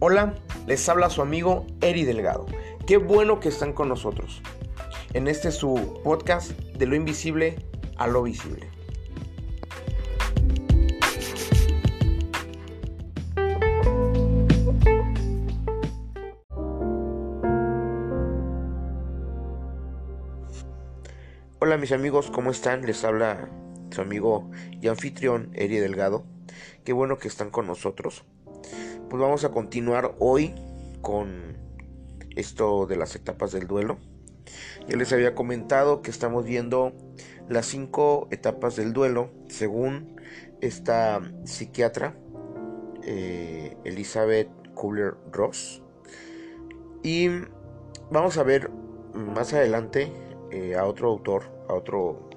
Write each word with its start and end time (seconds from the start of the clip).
Hola, 0.00 0.36
les 0.68 0.88
habla 0.88 1.10
su 1.10 1.22
amigo 1.22 1.66
Eri 1.80 2.04
Delgado. 2.04 2.46
Qué 2.86 2.98
bueno 2.98 3.40
que 3.40 3.48
están 3.48 3.72
con 3.72 3.88
nosotros. 3.88 4.42
En 5.12 5.26
este 5.26 5.50
su 5.50 6.00
podcast 6.04 6.52
de 6.52 6.86
lo 6.86 6.94
invisible 6.94 7.56
a 7.96 8.06
lo 8.06 8.22
visible. 8.22 8.70
Hola 21.58 21.76
mis 21.76 21.90
amigos, 21.90 22.30
¿cómo 22.30 22.52
están? 22.52 22.86
Les 22.86 23.02
habla 23.02 23.48
su 23.90 24.00
amigo 24.00 24.48
y 24.80 24.86
anfitrión 24.86 25.50
Eri 25.54 25.78
Delgado. 25.78 26.24
Qué 26.84 26.92
bueno 26.92 27.18
que 27.18 27.26
están 27.26 27.50
con 27.50 27.66
nosotros. 27.66 28.24
Pues 29.08 29.22
vamos 29.22 29.44
a 29.44 29.50
continuar 29.50 30.14
hoy 30.18 30.54
con 31.00 31.56
esto 32.36 32.86
de 32.86 32.96
las 32.96 33.14
etapas 33.16 33.52
del 33.52 33.66
duelo. 33.66 33.98
Ya 34.86 34.96
les 34.96 35.12
había 35.12 35.34
comentado 35.34 36.02
que 36.02 36.10
estamos 36.10 36.44
viendo 36.44 36.92
las 37.48 37.66
cinco 37.66 38.28
etapas 38.30 38.76
del 38.76 38.92
duelo 38.92 39.30
según 39.48 40.20
esta 40.60 41.22
psiquiatra 41.44 42.16
eh, 43.02 43.76
Elizabeth 43.84 44.50
Kubler-Ross. 44.74 45.82
Y 47.02 47.28
vamos 48.10 48.36
a 48.36 48.42
ver 48.42 48.70
más 49.14 49.54
adelante 49.54 50.12
eh, 50.50 50.76
a 50.76 50.84
otro 50.84 51.08
autor, 51.08 51.44
a 51.68 51.72
otro 51.72 52.28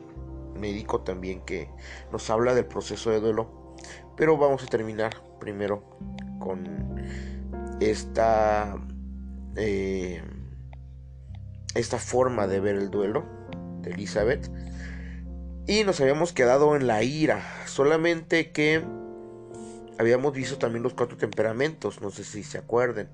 médico 0.57 1.01
también 1.01 1.41
que 1.41 1.69
nos 2.11 2.29
habla 2.29 2.53
del 2.53 2.65
proceso 2.65 3.09
de 3.09 3.19
duelo 3.19 3.61
pero 4.15 4.37
vamos 4.37 4.63
a 4.63 4.67
terminar 4.67 5.23
primero 5.39 5.83
con 6.41 6.99
esta, 7.79 8.75
eh, 9.55 10.21
esta 11.73 11.97
forma 11.97 12.47
de 12.47 12.59
ver 12.59 12.75
el 12.75 12.91
duelo 12.91 13.23
de 13.81 13.91
Elizabeth. 13.91 14.51
Y 15.67 15.85
nos 15.85 16.01
habíamos 16.01 16.33
quedado 16.33 16.75
en 16.75 16.87
la 16.87 17.03
ira, 17.03 17.41
solamente 17.65 18.51
que 18.51 18.83
habíamos 19.97 20.33
visto 20.33 20.57
también 20.57 20.83
los 20.83 20.93
cuatro 20.93 21.15
temperamentos, 21.15 22.01
no 22.01 22.09
sé 22.09 22.25
si 22.25 22.43
se 22.43 22.57
acuerden. 22.57 23.07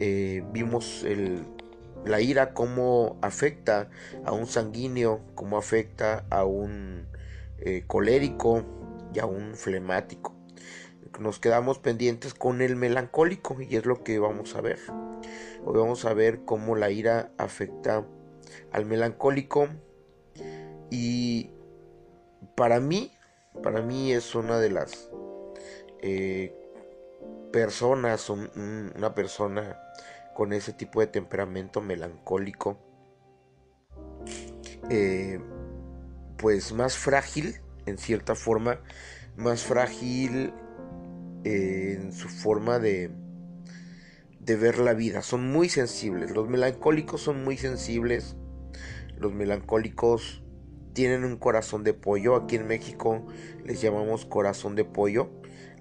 Eh, 0.00 0.42
vimos 0.52 1.04
el, 1.04 1.46
la 2.04 2.20
ira 2.20 2.54
cómo 2.54 3.18
afecta 3.22 3.88
a 4.24 4.32
un 4.32 4.46
sanguíneo, 4.46 5.20
cómo 5.36 5.58
afecta 5.58 6.24
a 6.30 6.44
un 6.44 7.06
eh, 7.58 7.84
colérico, 7.86 8.64
y 9.14 9.18
a 9.18 9.26
un 9.26 9.54
flemático. 9.54 10.34
Nos 11.18 11.38
quedamos 11.38 11.78
pendientes 11.78 12.34
con 12.34 12.62
el 12.62 12.76
melancólico 12.76 13.60
y 13.60 13.76
es 13.76 13.84
lo 13.84 14.02
que 14.02 14.18
vamos 14.18 14.54
a 14.56 14.60
ver. 14.60 14.78
Hoy 15.64 15.78
vamos 15.78 16.04
a 16.04 16.14
ver 16.14 16.44
cómo 16.44 16.74
la 16.74 16.90
ira 16.90 17.32
afecta 17.38 18.04
al 18.72 18.86
melancólico 18.86 19.68
y 20.90 21.50
para 22.56 22.80
mí, 22.80 23.12
para 23.62 23.82
mí 23.82 24.12
es 24.12 24.34
una 24.34 24.58
de 24.58 24.70
las 24.70 25.10
eh, 26.00 26.54
personas, 27.52 28.30
una 28.30 29.14
persona 29.14 29.78
con 30.34 30.52
ese 30.52 30.72
tipo 30.72 31.00
de 31.00 31.06
temperamento 31.06 31.80
melancólico, 31.80 32.78
eh, 34.88 35.40
pues 36.38 36.72
más 36.72 36.96
frágil 36.96 37.60
en 37.86 37.98
cierta 37.98 38.34
forma 38.34 38.80
más 39.36 39.62
frágil 39.62 40.52
en 41.44 42.12
su 42.12 42.28
forma 42.28 42.78
de, 42.78 43.10
de 44.40 44.56
ver 44.56 44.78
la 44.78 44.94
vida. 44.94 45.22
Son 45.22 45.50
muy 45.50 45.68
sensibles. 45.68 46.30
Los 46.30 46.48
melancólicos 46.48 47.20
son 47.20 47.44
muy 47.44 47.56
sensibles. 47.56 48.36
Los 49.16 49.32
melancólicos 49.32 50.42
tienen 50.92 51.24
un 51.24 51.36
corazón 51.36 51.84
de 51.84 51.94
pollo. 51.94 52.36
Aquí 52.36 52.56
en 52.56 52.66
México 52.66 53.26
les 53.64 53.80
llamamos 53.80 54.26
corazón 54.26 54.74
de 54.74 54.84
pollo. 54.84 55.30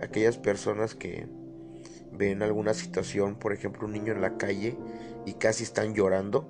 Aquellas 0.01 0.37
personas 0.37 0.95
que 0.95 1.27
ven 2.11 2.41
alguna 2.41 2.73
situación, 2.73 3.35
por 3.35 3.53
ejemplo 3.53 3.87
un 3.87 3.93
niño 3.93 4.13
en 4.13 4.21
la 4.21 4.37
calle 4.37 4.77
y 5.25 5.33
casi 5.33 5.63
están 5.63 5.93
llorando. 5.93 6.47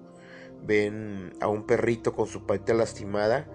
Ven 0.64 1.34
a 1.40 1.48
un 1.48 1.66
perrito 1.66 2.14
con 2.14 2.28
su 2.28 2.46
patita 2.46 2.74
lastimada 2.74 3.48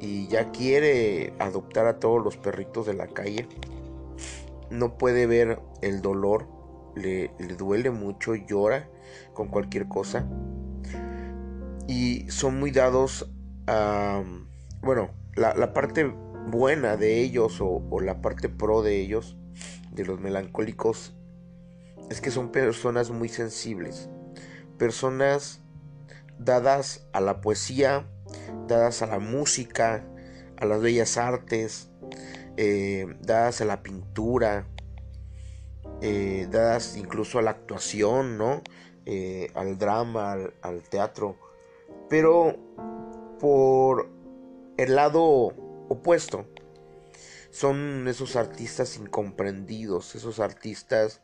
y 0.00 0.26
ya 0.28 0.50
quiere 0.52 1.32
adoptar 1.38 1.86
a 1.86 1.98
todos 1.98 2.22
los 2.22 2.36
perritos 2.36 2.86
de 2.86 2.94
la 2.94 3.08
calle. 3.08 3.48
No 4.70 4.98
puede 4.98 5.26
ver 5.26 5.60
el 5.82 6.02
dolor, 6.02 6.48
le, 6.94 7.30
duele 7.56 7.90
mucho, 7.90 8.34
llora 8.34 8.88
con 9.32 9.48
cualquier 9.48 9.88
cosa. 9.88 10.26
Y 11.86 12.28
son 12.30 12.58
muy 12.58 12.72
dados 12.72 13.30
a, 13.66 14.22
bueno, 14.82 15.10
la, 15.34 15.72
parte 15.72 16.04
buena 16.48 16.96
de 16.96 17.20
ellos 17.20 17.58
o, 17.60 18.00
la 18.00 18.20
parte 18.20 18.48
pro 18.48 18.82
de 18.82 19.00
ellos, 19.00 19.36
de 19.92 20.04
los 20.04 20.20
melancólicos, 20.20 21.14
es 22.10 22.20
que 22.20 22.30
son 22.30 22.50
personas 22.50 23.10
muy 23.10 23.28
sensibles. 23.28 24.08
Personas 24.78 25.62
dadas 26.38 27.08
a 27.12 27.20
la 27.20 27.40
poesía, 27.40 28.06
dadas 28.66 29.02
a 29.02 29.06
la 29.06 29.18
música, 29.18 30.04
a 30.56 30.64
las 30.64 30.80
bellas 30.80 31.16
artes, 31.16 31.90
eh, 32.56 33.06
dadas 33.20 33.60
a 33.60 33.66
la 33.66 33.82
pintura, 33.82 34.66
eh, 36.00 36.46
dadas 36.50 36.96
incluso 36.96 37.38
a 37.38 37.42
la 37.42 37.50
actuación, 37.50 38.38
¿no? 38.38 38.62
Eh, 39.04 39.50
al 39.54 39.78
drama, 39.78 40.36
al, 40.62 40.82
teatro, 40.82 41.36
pero 42.08 42.56
por 43.38 44.08
el 44.78 44.96
lado 44.96 45.52
opuesto 45.88 46.46
son 47.50 48.08
esos 48.08 48.36
artistas 48.36 48.96
incomprendidos, 48.96 50.14
esos 50.14 50.40
artistas 50.40 51.20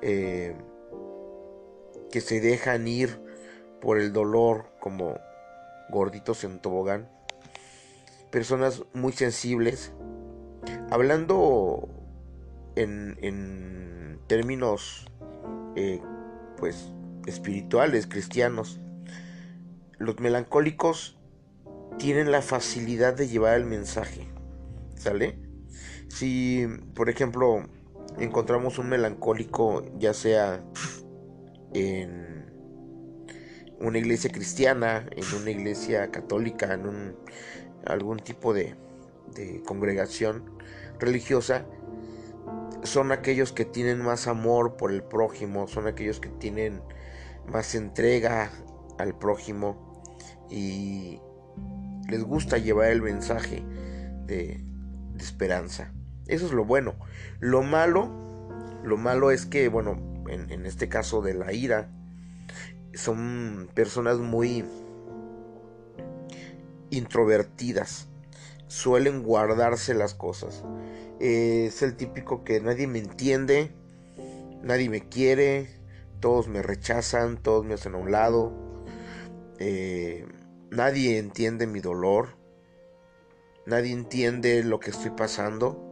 que 0.00 0.54
se 2.20 2.40
dejan 2.40 2.88
ir 2.88 3.20
por 3.80 3.98
el 3.98 4.12
dolor 4.12 4.66
como 4.80 5.18
gorditos 5.90 6.44
en 6.44 6.60
tobogán, 6.60 7.10
personas 8.30 8.82
muy 8.94 9.12
sensibles, 9.12 9.92
hablando 10.90 11.88
en, 12.76 13.18
en 13.22 14.20
términos 14.26 15.06
eh, 15.76 16.00
pues 16.56 16.92
espirituales, 17.26 18.06
cristianos, 18.06 18.80
los 19.98 20.20
melancólicos 20.20 21.18
tienen 21.98 22.30
la 22.30 22.42
facilidad 22.42 23.14
de 23.14 23.28
llevar 23.28 23.56
el 23.56 23.64
mensaje, 23.64 24.28
¿sale? 24.94 25.38
Si, 26.08 26.66
por 26.94 27.10
ejemplo, 27.10 27.68
encontramos 28.18 28.78
un 28.78 28.88
melancólico, 28.88 29.84
ya 29.98 30.14
sea 30.14 30.62
en 31.74 32.46
una 33.80 33.98
iglesia 33.98 34.30
cristiana, 34.30 35.06
en 35.10 35.40
una 35.40 35.50
iglesia 35.50 36.10
católica, 36.10 36.74
en 36.74 36.86
un, 36.86 37.16
algún 37.84 38.18
tipo 38.18 38.54
de, 38.54 38.76
de 39.34 39.62
congregación 39.62 40.44
religiosa, 40.98 41.66
son 42.82 43.12
aquellos 43.12 43.52
que 43.52 43.64
tienen 43.64 44.02
más 44.02 44.26
amor 44.26 44.76
por 44.76 44.92
el 44.92 45.02
prójimo, 45.02 45.66
son 45.66 45.86
aquellos 45.86 46.20
que 46.20 46.28
tienen 46.28 46.80
más 47.50 47.74
entrega 47.74 48.50
al 48.98 49.16
prójimo 49.18 50.02
y 50.50 51.20
les 52.08 52.22
gusta 52.22 52.58
llevar 52.58 52.90
el 52.90 53.02
mensaje 53.02 53.64
de, 54.26 54.62
esperanza. 55.18 55.92
Eso 56.26 56.46
es 56.46 56.52
lo 56.52 56.64
bueno. 56.64 56.94
Lo 57.40 57.62
malo, 57.62 58.10
lo 58.84 58.96
malo 58.96 59.30
es 59.30 59.46
que, 59.46 59.68
bueno, 59.68 60.24
en, 60.28 60.50
en 60.50 60.66
este 60.66 60.88
caso 60.88 61.22
de 61.22 61.34
la 61.34 61.52
ira, 61.52 61.88
son 62.94 63.68
personas 63.74 64.18
muy 64.18 64.64
introvertidas. 66.90 68.08
Suelen 68.68 69.22
guardarse 69.22 69.94
las 69.94 70.14
cosas. 70.14 70.64
es 71.20 71.82
el 71.82 71.96
típico 71.96 72.44
que 72.44 72.60
nadie 72.60 72.86
me 72.86 72.98
entiende, 72.98 73.72
nadie 74.62 74.90
me 74.90 75.08
quiere, 75.08 75.68
todos 76.20 76.48
me 76.48 76.62
rechazan, 76.62 77.36
todos 77.42 77.64
me 77.64 77.74
hacen 77.74 77.94
a 77.94 77.98
un 77.98 78.10
lado. 78.10 78.52
Eh, 79.58 80.26
nadie 80.70 81.18
entiende 81.18 81.66
mi 81.66 81.80
dolor. 81.80 82.36
Nadie 83.66 83.92
entiende 83.92 84.62
lo 84.62 84.80
que 84.80 84.90
estoy 84.90 85.10
pasando. 85.10 85.82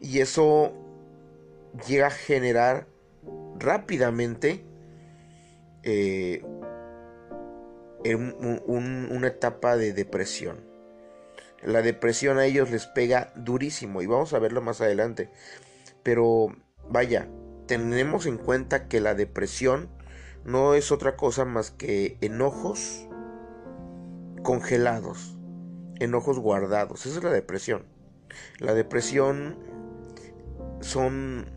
Y 0.00 0.20
eso 0.20 0.72
llega 1.86 2.06
a 2.06 2.10
generar 2.10 2.86
rápidamente 3.58 4.64
eh, 5.82 6.42
una 8.04 9.26
etapa 9.26 9.76
de 9.76 9.92
depresión. 9.92 10.67
La 11.62 11.82
depresión 11.82 12.38
a 12.38 12.46
ellos 12.46 12.70
les 12.70 12.86
pega 12.86 13.32
durísimo 13.34 14.02
y 14.02 14.06
vamos 14.06 14.32
a 14.32 14.38
verlo 14.38 14.62
más 14.62 14.80
adelante. 14.80 15.30
Pero 16.02 16.54
vaya, 16.88 17.28
tenemos 17.66 18.26
en 18.26 18.38
cuenta 18.38 18.88
que 18.88 19.00
la 19.00 19.14
depresión 19.14 19.88
no 20.44 20.74
es 20.74 20.92
otra 20.92 21.16
cosa 21.16 21.44
más 21.44 21.70
que 21.70 22.16
enojos 22.20 23.06
congelados, 24.42 25.36
enojos 25.98 26.38
guardados. 26.38 27.06
Esa 27.06 27.18
es 27.18 27.24
la 27.24 27.32
depresión. 27.32 27.84
La 28.58 28.74
depresión 28.74 29.58
son 30.80 31.50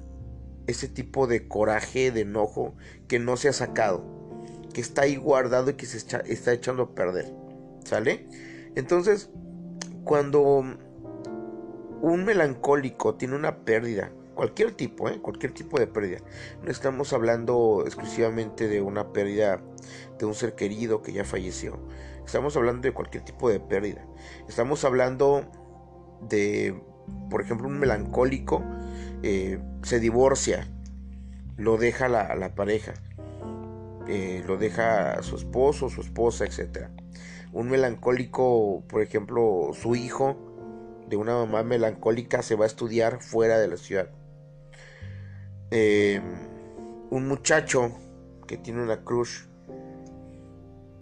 ese 0.68 0.88
tipo 0.88 1.28
de 1.28 1.48
coraje, 1.48 2.12
de 2.12 2.22
enojo 2.22 2.76
que 3.08 3.20
no 3.20 3.38
se 3.38 3.50
ha 3.50 3.54
sacado, 3.54 4.04
que 4.74 4.82
está 4.82 5.04
ahí 5.04 5.16
guardado 5.16 5.72
y 5.72 5.74
que 5.76 5.86
se 5.86 5.98
está 5.98 6.54
echando 6.54 6.84
a 6.84 6.96
perder. 6.96 7.34
¿Sale? 7.86 8.28
Entonces, 8.76 9.30
cuando 10.04 10.64
un 12.02 12.26
melancólico 12.26 13.16
tiene 13.16 13.36
una 13.36 13.58
pérdida, 13.58 14.12
cualquier 14.34 14.72
tipo, 14.72 15.10
¿eh? 15.10 15.20
cualquier 15.22 15.54
tipo 15.54 15.80
de 15.80 15.88
pérdida, 15.88 16.20
no 16.64 16.72
estamos 16.72 17.14
hablando 17.14 17.84
exclusivamente 17.86 18.68
de 18.68 18.82
una 18.82 19.14
pérdida 19.14 19.62
de 20.18 20.26
un 20.26 20.34
ser 20.34 20.56
querido 20.56 21.02
que 21.02 21.14
ya 21.14 21.24
falleció, 21.24 21.78
estamos 22.26 22.56
hablando 22.58 22.82
de 22.82 22.94
cualquier 22.94 23.24
tipo 23.24 23.50
de 23.50 23.60
pérdida, 23.60 24.06
estamos 24.48 24.84
hablando 24.84 25.46
de, 26.28 26.82
por 27.30 27.42
ejemplo, 27.42 27.68
un 27.68 27.80
melancólico 27.80 28.64
eh, 29.24 29.60
se 29.84 30.00
divorcia, 30.00 30.68
lo 31.58 31.78
deja 31.78 32.08
la, 32.08 32.36
la 32.36 32.56
pareja, 32.56 32.94
eh, 34.08 34.44
lo 34.48 34.58
deja 34.58 35.14
a 35.14 35.24
su 35.24 35.36
esposo, 35.36 35.90
su 35.90 36.02
esposa, 36.02 36.46
etc. 36.46 36.90
Un 37.54 37.70
melancólico, 37.70 38.84
por 38.88 39.02
ejemplo, 39.02 39.72
su 39.74 39.96
hijo 39.96 40.38
de 41.08 41.18
una 41.18 41.34
mamá 41.34 41.64
melancólica 41.64 42.42
se 42.42 42.56
va 42.56 42.64
a 42.64 42.68
estudiar 42.68 43.22
fuera 43.22 43.60
de 43.60 43.68
la 43.68 43.78
ciudad. 43.78 44.10
Eh, 45.72 46.22
un 47.10 47.28
muchacho 47.28 47.92
que 48.48 48.58
tiene 48.58 48.82
una 48.82 49.04
cruz 49.04 49.50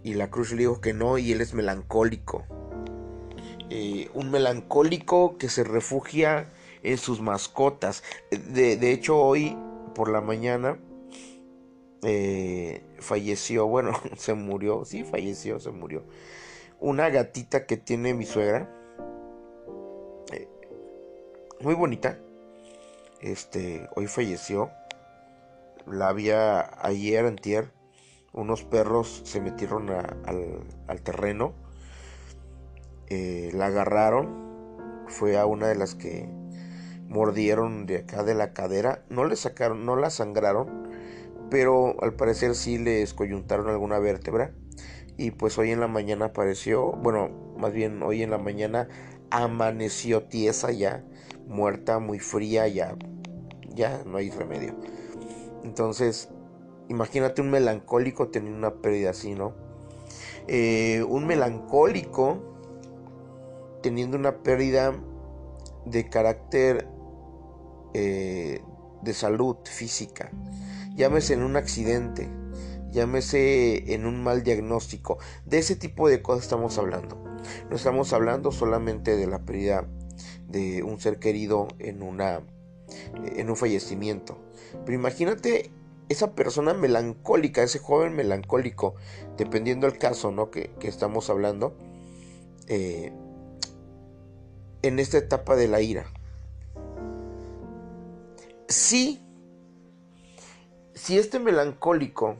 y 0.02 0.14
la 0.14 0.30
cruz 0.30 0.50
le 0.52 0.58
dijo 0.58 0.80
que 0.80 0.92
no 0.92 1.18
y 1.18 1.32
él 1.32 1.40
es 1.40 1.54
melancólico. 1.54 2.44
un 4.14 4.30
melancólico 4.30 5.38
que 5.38 5.48
se 5.48 5.62
refugia 5.62 6.50
en 6.82 6.98
sus 6.98 7.20
mascotas. 7.20 8.02
De, 8.30 8.92
hecho, 8.92 9.18
hoy 9.18 9.56
por 9.94 10.10
la 10.10 10.20
mañana 10.20 10.78
eh, 12.02 12.82
falleció, 12.98 13.66
bueno, 13.66 13.92
se 14.16 14.34
murió, 14.34 14.84
sí, 14.84 15.04
falleció, 15.04 15.60
se 15.60 15.70
murió. 15.70 16.04
Una 16.80 17.08
gatita 17.10 17.66
que 17.66 17.76
tiene 17.76 18.14
mi 18.14 18.24
suegra. 18.24 18.70
Eh, 20.32 20.48
muy 21.60 21.74
bonita. 21.74 22.18
Este, 23.20 23.88
hoy 23.96 24.06
falleció. 24.06 24.70
La 25.86 26.08
había 26.08 26.70
ayer, 26.84 27.26
antier. 27.26 27.70
Unos 28.32 28.62
perros 28.64 29.22
se 29.24 29.40
metieron 29.40 29.90
al, 29.90 31.02
terreno. 31.02 31.52
Eh, 33.08 33.50
la 33.52 33.66
agarraron. 33.66 35.04
Fue 35.08 35.36
a 35.38 35.44
una 35.44 35.66
de 35.66 35.74
las 35.74 35.94
que 35.94 36.28
mordieron 37.10 37.86
de 37.86 37.98
acá 37.98 38.22
de 38.22 38.34
la 38.34 38.52
cadera, 38.52 39.02
no 39.10 39.24
le 39.24 39.34
sacaron, 39.34 39.84
no 39.84 39.96
la 39.96 40.10
sangraron, 40.10 40.89
pero 41.50 42.00
al 42.02 42.14
parecer 42.14 42.54
sí 42.54 42.78
le 42.78 43.02
escoyuntaron 43.02 43.68
alguna 43.68 43.98
vértebra 43.98 44.52
y 45.16 45.32
pues 45.32 45.58
hoy 45.58 45.70
en 45.70 45.80
la 45.80 45.88
mañana 45.88 46.26
apareció, 46.26 46.92
bueno, 46.92 47.28
más 47.58 47.72
bien 47.72 48.02
hoy 48.02 48.22
en 48.22 48.30
la 48.30 48.38
mañana 48.38 48.88
amaneció 49.30 50.22
tiesa 50.22 50.72
ya, 50.72 51.04
muerta, 51.46 51.98
muy 51.98 52.18
fría, 52.18 52.68
ya, 52.68 52.96
ya 53.74 54.02
no 54.06 54.16
hay 54.16 54.30
remedio. 54.30 54.74
Entonces, 55.62 56.30
imagínate 56.88 57.42
un 57.42 57.50
melancólico 57.50 58.28
teniendo 58.28 58.58
una 58.58 58.80
pérdida 58.80 59.10
así, 59.10 59.34
¿no? 59.34 59.52
Eh, 60.48 61.04
un 61.06 61.26
melancólico 61.26 62.38
teniendo 63.82 64.16
una 64.16 64.42
pérdida 64.42 64.94
de 65.84 66.08
carácter 66.08 66.88
eh, 67.94 68.62
de 69.02 69.14
salud 69.14 69.56
física, 69.64 70.30
llámese 70.94 71.34
en 71.34 71.42
un 71.42 71.56
accidente, 71.56 72.28
llámese 72.90 73.94
en 73.94 74.06
un 74.06 74.22
mal 74.22 74.42
diagnóstico, 74.42 75.18
de 75.44 75.58
ese 75.58 75.76
tipo 75.76 76.08
de 76.08 76.22
cosas 76.22 76.44
estamos 76.44 76.78
hablando. 76.78 77.22
No 77.70 77.76
estamos 77.76 78.12
hablando 78.12 78.52
solamente 78.52 79.16
de 79.16 79.26
la 79.26 79.40
pérdida 79.40 79.86
de 80.48 80.82
un 80.82 81.00
ser 81.00 81.18
querido 81.18 81.68
en 81.78 82.02
una 82.02 82.42
en 83.24 83.48
un 83.48 83.56
fallecimiento. 83.56 84.38
Pero 84.84 84.98
imagínate 84.98 85.70
esa 86.08 86.34
persona 86.34 86.74
melancólica, 86.74 87.62
ese 87.62 87.78
joven 87.78 88.14
melancólico, 88.16 88.96
dependiendo 89.36 89.86
del 89.86 89.98
caso 89.98 90.32
¿no? 90.32 90.50
que, 90.50 90.70
estamos 90.82 91.30
hablando, 91.30 91.76
eh, 92.66 93.12
en 94.82 94.98
esta 94.98 95.18
etapa 95.18 95.54
de 95.54 95.68
la 95.68 95.80
ira 95.80 96.06
si, 98.70 99.20
si 101.00 101.16
este 101.16 101.38
melancólico 101.38 102.36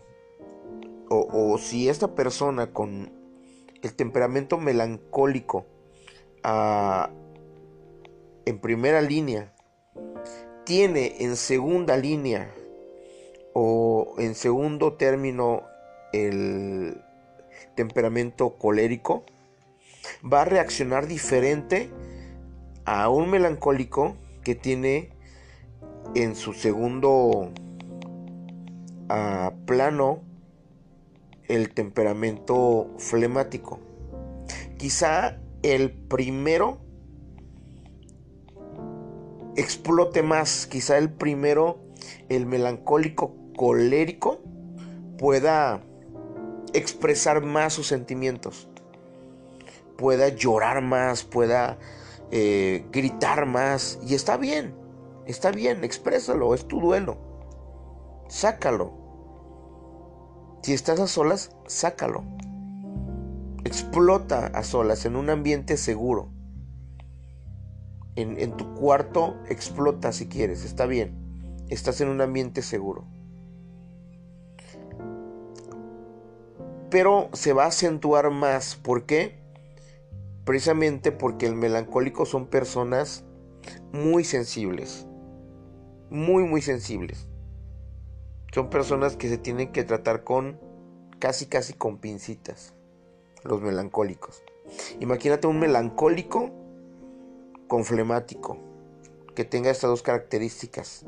o, 1.09 1.59
si 1.59 1.89
esta 1.89 2.15
persona 2.15 2.73
con 2.73 3.11
el 3.83 3.95
temperamento 3.95 4.59
melancólico 4.59 5.67
ah, 6.45 7.11
en 8.45 8.59
primera 8.59 9.01
línea 9.01 9.55
tiene 10.65 11.17
en 11.21 11.37
segunda 11.37 11.97
línea 11.97 12.53
o 13.55 14.15
en 14.19 14.35
segundo 14.35 14.93
término 14.93 15.63
el 16.13 17.03
temperamento 17.75 18.59
colérico, 18.59 19.25
va 20.23 20.43
a 20.43 20.45
reaccionar 20.45 21.07
diferente 21.07 21.89
a 22.85 23.09
un 23.09 23.31
melancólico 23.31 24.17
que 24.45 24.55
tiene 24.55 25.11
en 26.15 26.37
su 26.37 26.53
segundo 26.53 27.53
ah, 29.11 29.53
plano 29.67 30.23
el 31.49 31.75
temperamento 31.75 32.95
flemático. 32.99 33.81
Quizá 34.79 35.39
el 35.63 35.91
primero 35.91 36.79
explote 39.57 40.23
más, 40.23 40.67
quizá 40.67 40.97
el 40.97 41.13
primero, 41.13 41.81
el 42.29 42.47
melancólico 42.47 43.35
colérico, 43.57 44.41
pueda 45.19 45.83
expresar 46.73 47.43
más 47.45 47.75
sus 47.75 47.89
sentimientos, 47.89 48.69
pueda 49.99 50.29
llorar 50.29 50.83
más, 50.83 51.25
pueda 51.25 51.79
eh, 52.31 52.87
gritar 52.93 53.47
más, 53.47 53.99
y 54.07 54.15
está 54.15 54.37
bien. 54.37 54.75
Está 55.27 55.53
bien, 55.53 55.85
exprésalo, 55.85 56.55
es 56.55 56.67
tu 56.67 56.81
duelo. 56.81 57.19
Sácalo. 58.29 59.00
Si 60.63 60.73
estás 60.73 61.01
a 61.01 61.07
solas, 61.07 61.55
sácalo. 61.67 62.25
Explota 63.65 64.47
a 64.47 64.63
solas 64.63 65.05
en 65.07 65.17
un 65.17 65.31
ambiente 65.31 65.77
seguro. 65.77 66.29
En, 68.17 68.39
en, 68.39 68.57
tu 68.57 68.75
cuarto 68.75 69.37
explota 69.49 70.13
si 70.13 70.27
quieres, 70.29 70.65
está 70.65 70.87
bien. 70.87 71.65
Estás 71.69 72.01
en 72.01 72.09
un 72.09 72.21
ambiente 72.21 72.63
seguro. 72.63 73.07
Pero 76.91 77.29
se 77.33 77.53
va 77.53 77.65
a 77.65 77.69
acentuar 77.69 78.31
más. 78.31 78.75
¿Por 78.75 79.07
qué? 79.07 79.39
Precisamente 80.45 81.13
porque 81.13 81.47
el 81.47 81.55
melancólico 81.55 82.27
son 82.27 82.47
personas 82.47 83.25
muy 83.93 84.25
sensibles 84.25 85.07
muy, 86.11 86.45
muy 86.45 86.61
sensibles. 86.61 87.27
Son 88.53 88.71
personas 88.71 89.17
que 89.17 89.29
se 89.29 89.39
tienen 89.39 89.73
que 89.73 89.85
tratar 89.85 90.25
con 90.25 90.59
casi, 91.19 91.47
casi 91.47 91.73
con 91.73 91.99
pincitas. 91.99 92.75
Los 93.43 93.63
melancólicos. 93.63 94.43
Imagínate 95.01 95.47
un 95.47 95.59
melancólico 95.59 96.51
con 97.69 97.85
flemático. 97.85 98.59
Que 99.35 99.45
tenga 99.45 99.71
estas 99.71 99.91
dos 99.91 100.03
características. 100.03 101.07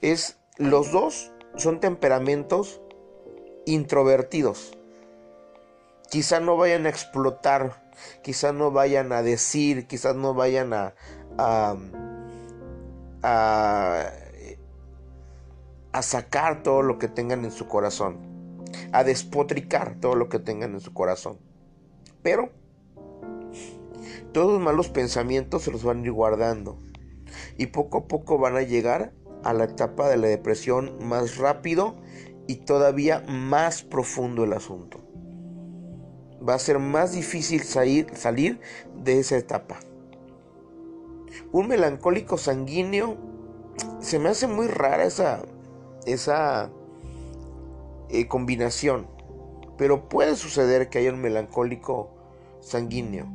Es, 0.00 0.38
los 0.56 0.92
dos 0.92 1.32
son 1.56 1.80
temperamentos 1.80 2.80
introvertidos. 3.66 4.78
Quizá 6.10 6.38
no 6.38 6.56
vayan 6.56 6.86
a 6.86 6.90
explotar, 6.90 7.90
quizá 8.22 8.52
no 8.52 8.70
vayan 8.70 9.12
a 9.12 9.22
decir, 9.22 9.86
quizás 9.86 10.14
no 10.14 10.34
vayan 10.34 10.72
a, 10.72 10.94
a 11.38 11.76
a, 13.24 14.12
sacar 16.02 16.62
todo 16.62 16.82
lo 16.82 16.98
que 16.98 17.08
tengan 17.08 17.44
en 17.44 17.50
su 17.50 17.66
corazón, 17.66 18.18
a 18.92 19.04
despotricar 19.04 19.96
todo 20.00 20.14
lo 20.14 20.28
que 20.28 20.38
tengan 20.38 20.74
en 20.74 20.80
su 20.80 20.92
corazón. 20.92 21.38
Pero 22.22 22.50
todos 24.32 24.52
los 24.52 24.60
malos 24.60 24.88
pensamientos 24.88 25.62
se 25.62 25.70
los 25.70 25.84
van 25.84 26.00
a 26.00 26.02
ir 26.02 26.12
guardando. 26.12 26.78
y 27.56 27.66
poco 27.66 27.98
a 27.98 28.08
poco 28.08 28.38
van 28.38 28.56
a 28.56 28.62
llegar 28.62 29.12
a 29.44 29.52
la 29.52 29.64
etapa 29.64 30.08
de 30.08 30.16
la 30.16 30.28
depresión 30.28 30.96
más 31.00 31.36
rápido 31.36 31.96
y 32.46 32.56
todavía 32.56 33.20
más 33.28 33.82
profundo 33.82 34.44
el 34.44 34.52
asunto. 34.52 35.00
Va 36.46 36.54
a 36.54 36.58
ser 36.58 36.78
más 36.78 37.12
difícil 37.12 37.62
salir, 37.62 38.06
salir 38.14 38.60
de 39.02 39.18
esa 39.18 39.36
etapa. 39.36 39.78
Un 41.52 41.68
melancólico 41.68 42.38
sanguíneo 42.38 43.16
se 44.00 44.18
me 44.18 44.28
hace 44.28 44.46
muy 44.46 44.66
rara 44.66 45.04
esa, 45.04 45.42
esa 46.06 46.70
eh, 48.10 48.28
combinación. 48.28 49.06
Pero 49.76 50.08
puede 50.08 50.36
suceder 50.36 50.88
que 50.88 50.98
haya 50.98 51.12
un 51.12 51.20
melancólico 51.20 52.14
sanguíneo. 52.60 53.26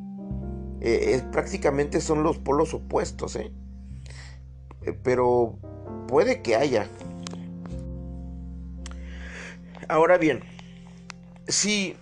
Eh, 0.82 1.22
prácticamente 1.32 2.00
son 2.00 2.24
los 2.24 2.38
polos 2.38 2.74
opuestos, 2.74 3.36
¿eh? 3.36 3.52
pero 5.04 5.58
puede 6.08 6.42
que 6.42 6.56
haya. 6.56 6.88
Ahora 9.90 10.18
bien, 10.18 10.42
si 11.48 11.96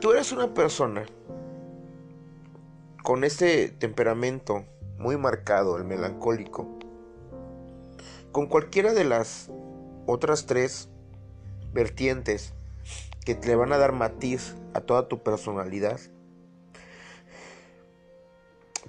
tú 0.00 0.12
eres 0.12 0.30
una 0.30 0.54
persona 0.54 1.04
con 3.02 3.24
este 3.24 3.68
temperamento 3.68 4.64
muy 4.98 5.16
marcado, 5.16 5.76
el 5.76 5.84
melancólico, 5.84 6.78
con 8.30 8.46
cualquiera 8.46 8.94
de 8.94 9.04
las 9.04 9.50
otras 10.06 10.46
tres 10.46 10.88
vertientes 11.72 12.54
que 13.24 13.34
te 13.34 13.48
le 13.48 13.56
van 13.56 13.72
a 13.72 13.78
dar 13.78 13.92
matiz 13.92 14.54
a 14.74 14.80
toda 14.80 15.08
tu 15.08 15.22
personalidad. 15.22 15.98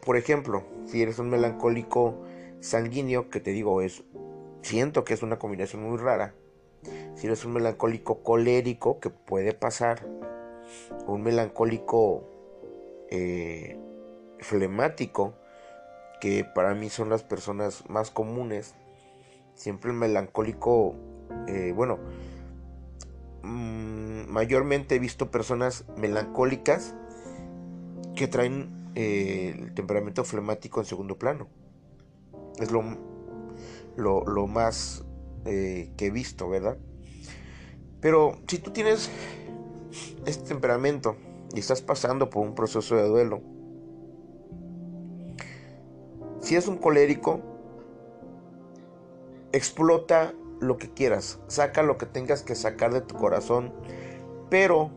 Por 0.05 0.17
ejemplo, 0.17 0.63
si 0.86 1.01
eres 1.01 1.19
un 1.19 1.29
melancólico 1.29 2.24
sanguíneo, 2.60 3.29
que 3.29 3.39
te 3.39 3.51
digo 3.51 3.81
es, 3.81 4.03
siento 4.62 5.03
que 5.03 5.13
es 5.13 5.24
una 5.24 5.39
combinación 5.39 5.84
muy 5.84 5.98
rara. 5.98 6.34
Si 7.15 7.27
eres 7.27 7.45
un 7.45 7.53
melancólico 7.53 8.22
colérico, 8.22 9.00
que 9.00 9.10
puede 9.10 9.53
pasar, 9.53 10.05
un 11.07 11.24
melancólico 11.24 12.24
eh, 13.10 13.79
flemático, 14.39 15.34
que 16.19 16.43
para 16.43 16.74
mí 16.75 16.89
son 16.89 17.10
las 17.10 17.24
personas 17.24 17.89
más 17.89 18.12
comunes. 18.12 18.75
Siempre 19.56 19.92
el 19.92 19.98
melancólico, 19.98 20.96
eh, 21.48 21.72
bueno, 21.74 21.98
mm, 23.42 24.30
mayormente 24.30 24.96
he 24.96 25.00
visto 25.00 25.32
personas 25.32 25.86
melancólicas 25.98 26.94
que 28.16 28.28
traen 28.28 28.92
eh, 28.96 29.56
el 29.58 29.74
temperamento 29.74 30.24
flemático 30.24 30.80
en 30.82 30.86
segundo 30.86 31.18
plano. 31.18 31.48
Es 32.60 32.72
lo, 32.72 32.84
lo, 33.96 34.48
más 34.48 35.06
eh, 35.46 35.92
que 35.98 36.08
he 36.08 36.12
visto, 36.12 36.50
¿verdad? 36.50 36.78
Pero 38.02 38.38
si 38.48 38.60
tú 38.60 38.72
tienes 38.72 39.10
este 40.26 40.48
temperamento 40.50 41.16
y 41.54 41.60
estás 41.60 41.82
pasando 41.82 42.30
por 42.30 42.46
un 42.46 42.56
proceso 42.56 42.96
de 42.96 43.08
duelo, 43.08 43.42
si 46.42 46.56
es 46.56 46.68
un 46.68 46.78
colérico, 46.78 47.55
explota 49.56 50.34
lo 50.60 50.78
que 50.78 50.90
quieras, 50.90 51.40
saca 51.48 51.84
lo 51.84 51.98
que 51.98 52.06
tengas 52.06 52.44
que 52.44 52.56
sacar 52.56 52.94
de 52.94 53.02
tu 53.02 53.16
corazón, 53.16 53.74
pero 54.50 54.92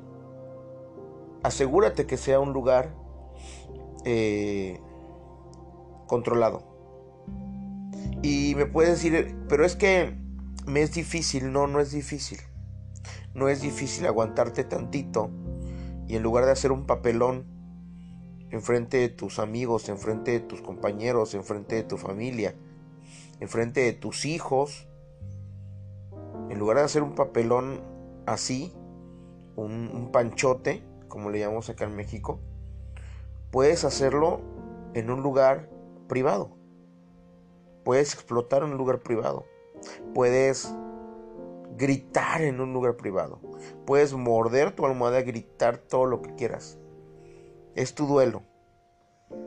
asegúrate 1.42 2.06
que 2.06 2.16
sea 2.16 2.40
un 2.40 2.52
lugar 2.52 2.94
eh, 4.04 4.80
controlado. 6.06 6.64
Y 8.22 8.54
me 8.56 8.66
puedes 8.66 8.90
decir, 8.90 9.36
pero 9.48 9.64
es 9.64 9.76
que 9.76 10.16
me 10.66 10.82
es 10.82 10.92
difícil, 10.92 11.52
no, 11.52 11.66
no 11.66 11.80
es 11.80 11.92
difícil. 11.92 12.38
No 13.34 13.48
es 13.48 13.60
difícil 13.60 14.06
aguantarte 14.06 14.64
tantito 14.64 15.30
y 16.08 16.16
en 16.16 16.22
lugar 16.22 16.46
de 16.46 16.52
hacer 16.52 16.72
un 16.72 16.86
papelón 16.86 17.46
enfrente 18.50 18.96
de 18.96 19.10
tus 19.10 19.38
amigos, 19.38 19.88
enfrente 19.88 20.32
de 20.32 20.40
tus 20.40 20.62
compañeros, 20.62 21.34
enfrente 21.34 21.76
de 21.76 21.82
tu 21.82 21.98
familia, 21.98 22.54
enfrente 23.40 23.80
de 23.80 23.92
tus 23.92 24.24
hijos, 24.24 24.88
en 26.48 26.58
lugar 26.58 26.78
de 26.78 26.84
hacer 26.84 27.02
un 27.02 27.14
papelón 27.14 27.82
así, 28.26 28.74
un, 29.56 30.10
panchote, 30.12 30.84
como 31.08 31.30
le 31.30 31.40
llamamos 31.40 31.68
acá 31.68 31.84
en 31.84 31.96
México, 31.96 32.40
puedes 33.50 33.84
hacerlo 33.84 34.40
en 34.94 35.10
un 35.10 35.22
lugar 35.22 35.68
privado. 36.08 36.56
Puedes 37.84 38.14
explotar 38.14 38.62
en 38.62 38.72
un 38.72 38.78
lugar 38.78 39.00
privado. 39.00 39.46
Puedes 40.14 40.74
gritar 41.76 42.42
en 42.42 42.60
un 42.60 42.72
lugar 42.72 42.96
privado. 42.96 43.40
Puedes 43.86 44.12
morder 44.14 44.72
tu 44.72 44.86
almohada 44.86 45.22
gritar 45.22 45.78
todo 45.78 46.06
lo 46.06 46.22
que 46.22 46.34
quieras 46.34 46.78
es 47.78 47.94
tu 47.94 48.06
duelo. 48.06 48.42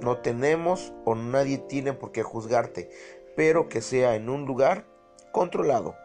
No 0.02 0.18
tenemos 0.20 0.94
o 1.06 1.16
nadie 1.16 1.58
tiene 1.58 1.92
por 1.92 2.14
qué 2.14 2.24
juzgarte, 2.24 2.90
pero 3.42 3.70
que 3.70 3.82
sea 3.82 4.16
en 4.16 4.30
un 4.30 4.46
lugar 4.46 4.86
controlado. 5.32 5.96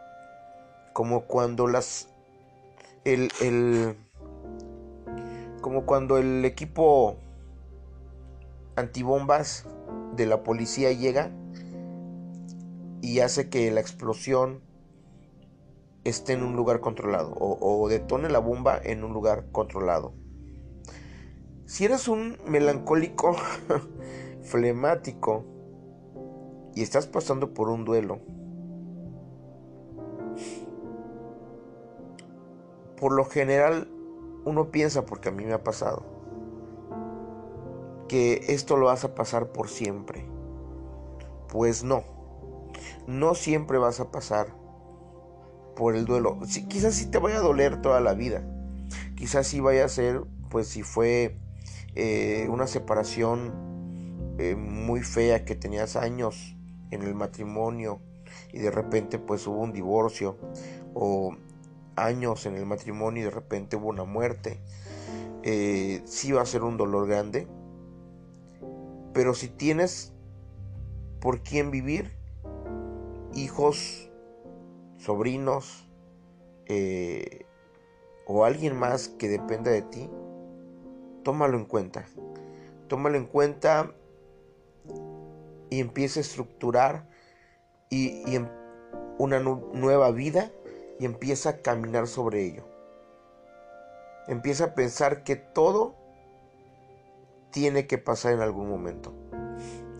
Como 0.94 1.26
cuando 1.26 1.66
las 1.66 2.08
el, 3.04 3.30
el 3.42 3.94
como 5.60 5.84
cuando 5.84 6.16
el 6.16 6.46
equipo 6.46 7.18
antibombas 8.74 9.66
de 10.14 10.24
la 10.24 10.42
policía 10.44 10.92
llega 10.92 11.30
y 13.02 13.20
hace 13.20 13.50
que 13.50 13.70
la 13.70 13.82
explosión 13.82 14.62
esté 16.04 16.32
en 16.32 16.42
un 16.42 16.56
lugar 16.56 16.80
controlado 16.80 17.34
o, 17.34 17.58
o 17.60 17.86
detone 17.90 18.30
la 18.30 18.38
bomba 18.38 18.80
en 18.82 19.04
un 19.04 19.12
lugar 19.12 19.44
controlado. 19.52 20.14
Si 21.66 21.84
eres 21.84 22.08
un 22.08 22.38
melancólico 22.46 23.36
flemático 24.42 25.44
y 26.76 26.82
estás 26.82 27.06
pasando 27.06 27.54
por 27.54 27.70
un 27.70 27.86
duelo, 27.86 28.20
por 33.00 33.12
lo 33.12 33.24
general 33.24 33.88
uno 34.44 34.70
piensa, 34.70 35.06
porque 35.06 35.30
a 35.30 35.32
mí 35.32 35.46
me 35.46 35.54
ha 35.54 35.64
pasado, 35.64 36.04
que 38.08 38.44
esto 38.48 38.76
lo 38.76 38.86
vas 38.86 39.04
a 39.04 39.14
pasar 39.14 39.52
por 39.52 39.68
siempre. 39.68 40.26
Pues 41.48 41.82
no, 41.82 42.04
no 43.06 43.34
siempre 43.34 43.78
vas 43.78 43.98
a 43.98 44.10
pasar 44.10 44.54
por 45.74 45.96
el 45.96 46.04
duelo. 46.04 46.38
quizás 46.68 46.94
sí 46.94 47.10
te 47.10 47.18
vaya 47.18 47.38
a 47.38 47.42
doler 47.42 47.80
toda 47.80 48.00
la 48.00 48.12
vida. 48.12 48.46
Quizás 49.16 49.46
sí 49.46 49.60
vaya 49.60 49.86
a 49.86 49.88
ser, 49.88 50.24
pues 50.50 50.68
si 50.68 50.82
fue 50.82 51.38
eh, 51.94 52.46
una 52.50 52.66
separación 52.66 54.34
eh, 54.38 54.56
muy 54.56 55.00
fea 55.00 55.46
que 55.46 55.54
tenías 55.54 55.96
años 55.96 56.55
en 56.90 57.02
el 57.02 57.14
matrimonio 57.14 58.00
y 58.52 58.58
de 58.58 58.70
repente 58.70 59.18
pues 59.18 59.46
hubo 59.46 59.60
un 59.60 59.72
divorcio 59.72 60.36
o 60.94 61.36
años 61.96 62.46
en 62.46 62.56
el 62.56 62.66
matrimonio 62.66 63.22
y 63.22 63.24
de 63.24 63.30
repente 63.30 63.76
hubo 63.76 63.88
una 63.88 64.04
muerte 64.04 64.60
eh, 65.42 66.02
sí 66.04 66.32
va 66.32 66.42
a 66.42 66.46
ser 66.46 66.62
un 66.62 66.76
dolor 66.76 67.06
grande 67.06 67.46
pero 69.12 69.34
si 69.34 69.48
tienes 69.48 70.12
por 71.20 71.42
quién 71.42 71.70
vivir 71.70 72.12
hijos 73.34 74.10
sobrinos 74.98 75.88
o 78.26 78.44
alguien 78.44 78.76
más 78.76 79.08
que 79.08 79.28
dependa 79.28 79.70
de 79.70 79.82
ti 79.82 80.10
tómalo 81.26 81.58
en 81.58 81.64
cuenta. 81.64 82.04
Tómalo 82.86 83.16
en 83.16 83.26
cuenta 83.26 83.92
y 85.70 85.80
empieza 85.80 86.20
a 86.20 86.22
estructurar 86.22 87.08
y, 87.90 88.22
em, 88.34 88.48
una 89.18 89.40
nueva 89.40 90.10
vida 90.10 90.50
y 90.98 91.04
empieza 91.04 91.50
a 91.50 91.62
caminar 91.62 92.06
sobre 92.06 92.44
ello. 92.44 92.64
Empieza 94.28 94.64
a 94.64 94.74
pensar 94.74 95.24
que 95.24 95.36
todo 95.36 95.94
tiene 97.50 97.86
que 97.86 97.98
pasar 97.98 98.32
en 98.32 98.40
algún 98.40 98.68
momento 98.68 99.14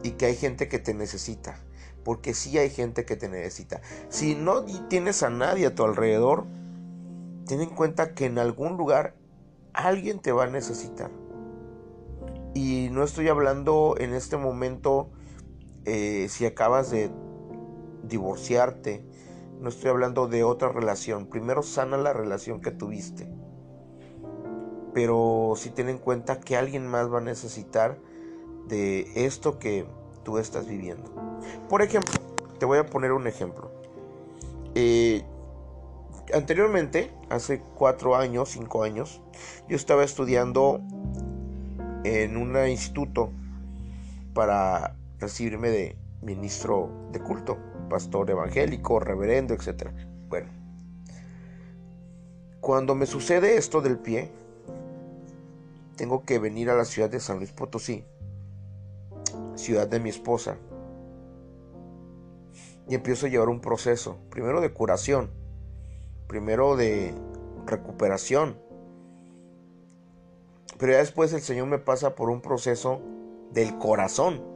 y 0.03 0.13
que 0.13 0.27
hay 0.27 0.37
gente 0.37 0.69
que 0.69 0.79
te 0.79 0.95
necesita, 0.95 1.59
porque 2.05 2.35
sí 2.35 2.59
hay 2.59 2.71
gente 2.71 3.05
que 3.05 3.17
te 3.17 3.29
necesita. 3.29 3.81
Si 4.09 4.35
no 4.35 4.65
tienes 4.89 5.23
a 5.23 5.31
nadie 5.31 5.67
a 5.67 5.75
tu 5.75 5.85
alrededor, 5.85 6.45
ten 7.47 7.61
en 7.61 7.71
cuenta 7.71 8.15
que 8.15 8.27
en 8.27 8.39
algún 8.39 8.77
lugar 8.77 9.15
alguien 9.73 10.19
te 10.19 10.33
va 10.33 10.45
a 10.45 10.49
necesitar. 10.49 11.11
Y 12.55 12.89
no 12.91 13.05
estoy 13.05 13.29
hablando 13.29 13.97
en 13.99 14.15
este 14.15 14.37
momento 14.37 15.11
eh, 15.87 16.27
si 16.29 16.45
acabas 16.45 16.91
de 16.91 17.11
divorciarte, 18.03 19.05
no 19.61 19.69
estoy 19.69 19.91
hablando 19.91 20.27
de 20.27 20.45
otra 20.45 20.69
relación. 20.69 21.27
Primero 21.27 21.63
sana 21.63 21.97
la 21.97 22.13
relación 22.13 22.61
que 22.61 22.73
tuviste. 22.73 23.29
Pero 24.93 25.55
si 25.57 25.71
ten 25.71 25.89
en 25.89 25.99
cuenta 25.99 26.41
que 26.41 26.57
alguien 26.57 26.87
más 26.87 27.13
va 27.13 27.19
a 27.19 27.23
necesitar 27.23 27.99
de 28.67 29.07
esto 29.15 29.59
que 29.59 29.87
tú 30.25 30.39
estás 30.39 30.67
viviendo. 30.67 31.11
Por 31.69 31.83
ejemplo, 31.83 32.15
te 32.59 32.67
voy 32.67 32.79
a 32.79 32.87
poner 32.87 33.13
un 33.13 33.27
ejemplo. 33.27 33.71
Eh, 34.75 35.25
anteriormente, 36.35 37.13
hace 37.31 37.61
cuatro 37.61 38.17
años, 38.17 38.51
cinco 38.51 38.83
años, 38.83 39.23
yo 39.69 39.77
estaba 39.77 40.03
estudiando 40.03 40.81
en 42.05 42.37
un 42.37 42.57
instituto 42.69 43.31
para 44.35 44.97
recibirme 45.19 45.71
de 45.71 45.97
ministro 46.23 46.91
de 47.13 47.21
culto, 47.21 47.59
pastor 47.89 48.31
evangélico, 48.31 49.01
reverendo, 49.01 49.55
etc. 49.55 49.91
Bueno, 50.29 50.51
cuando 52.61 52.95
me 52.95 53.07
sucede 53.07 53.57
esto 53.57 53.81
del 53.81 53.99
pie, 53.99 54.31
tengo 55.97 56.25
que 56.25 56.39
venir 56.39 56.71
a 56.71 56.75
la 56.75 56.85
ciudad 56.85 57.09
de 57.09 57.21
San 57.21 57.39
Luis 57.39 57.53
Potosí, 57.53 58.05
ciudad 59.55 59.89
de 59.89 60.01
mi 60.01 60.11
esposa, 60.11 60.57
y 62.89 62.95
empiezo 62.95 63.27
a 63.27 63.29
llevar 63.29 63.49
un 63.49 63.61
proceso, 63.61 64.19
primero 64.31 64.61
de 64.61 64.73
curación, 64.73 65.31
primero 66.27 66.77
de 66.77 67.15
recuperación, 67.67 68.59
pero 70.79 70.93
ya 70.93 70.99
después 70.99 71.33
el 71.33 71.41
Señor 71.41 71.67
me 71.67 71.79
pasa 71.79 72.15
por 72.15 72.31
un 72.31 72.41
proceso 72.41 73.01
del 73.53 73.79
corazón, 73.79 74.56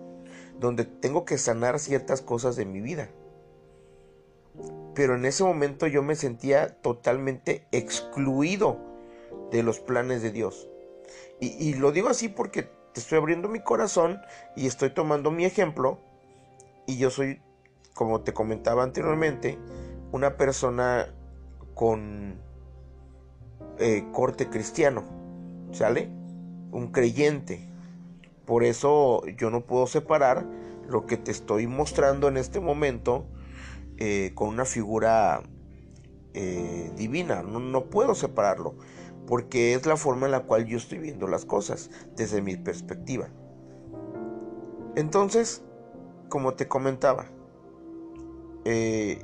donde 0.61 0.85
tengo 0.85 1.25
que 1.25 1.39
sanar 1.39 1.79
ciertas 1.79 2.21
cosas 2.21 2.55
de 2.55 2.67
mi 2.67 2.81
vida. 2.81 3.09
Pero 4.95 5.15
en 5.15 5.25
ese 5.25 5.43
momento 5.43 5.87
yo 5.87 6.03
me 6.03 6.15
sentía 6.15 6.77
totalmente 6.83 7.67
excluido 7.73 8.79
de 9.51 9.63
los 9.63 9.81
planes 9.81 10.23
de 10.23 10.31
Dios. 10.31 10.69
Y, 11.41 11.73
lo 11.75 11.91
digo 11.91 12.11
así 12.11 12.29
porque 12.29 12.65
te 12.93 13.01
estoy 13.01 13.17
abriendo 13.17 13.49
mi 13.49 13.61
corazón 13.61 14.21
y 14.55 14.67
estoy 14.67 14.91
tomando 14.91 15.31
mi 15.31 15.47
ejemplo. 15.47 15.99
Y 16.87 16.99
yo 16.99 17.09
soy, 17.09 17.41
como 17.95 18.21
te 18.21 18.35
comentaba 18.35 18.83
anteriormente, 18.83 19.59
una 20.13 20.37
persona 20.37 21.09
con 21.75 22.39
eh, 23.79 24.05
corte 24.13 24.51
cristiano. 24.51 25.03
¿Sale? 25.73 26.11
Un 26.73 26.89
creyente. 26.93 27.70
Por 28.47 28.65
eso 28.65 29.27
yo 29.37 29.51
no 29.51 29.63
puedo 29.63 29.87
separar 29.87 30.47
lo 30.89 31.07
que 31.07 31.17
te 31.17 31.31
estoy 31.31 31.67
mostrando 31.67 32.29
en 32.29 32.37
este 32.37 32.61
momento 32.61 33.27
eh, 33.97 34.33
con 34.35 34.49
una 34.49 34.65
figura 34.65 35.43
eh, 36.35 36.91
divina. 36.97 37.43
No, 37.43 37.85
puedo 37.87 38.15
separarlo 38.15 38.75
porque 39.27 39.75
es 39.75 39.87
la 39.87 39.97
forma 39.97 40.27
en 40.27 40.33
la 40.33 40.41
cual 40.41 40.67
yo 40.67 40.77
estoy 40.77 40.99
viendo 40.99 41.27
las 41.29 41.45
cosas 41.45 41.91
desde 42.17 42.43
mi 42.43 42.57
perspectiva. 42.57 43.29
Entonces, 44.97 45.63
como 46.29 46.55
te 46.55 46.67
comentaba, 46.67 47.27
eh, 48.65 49.23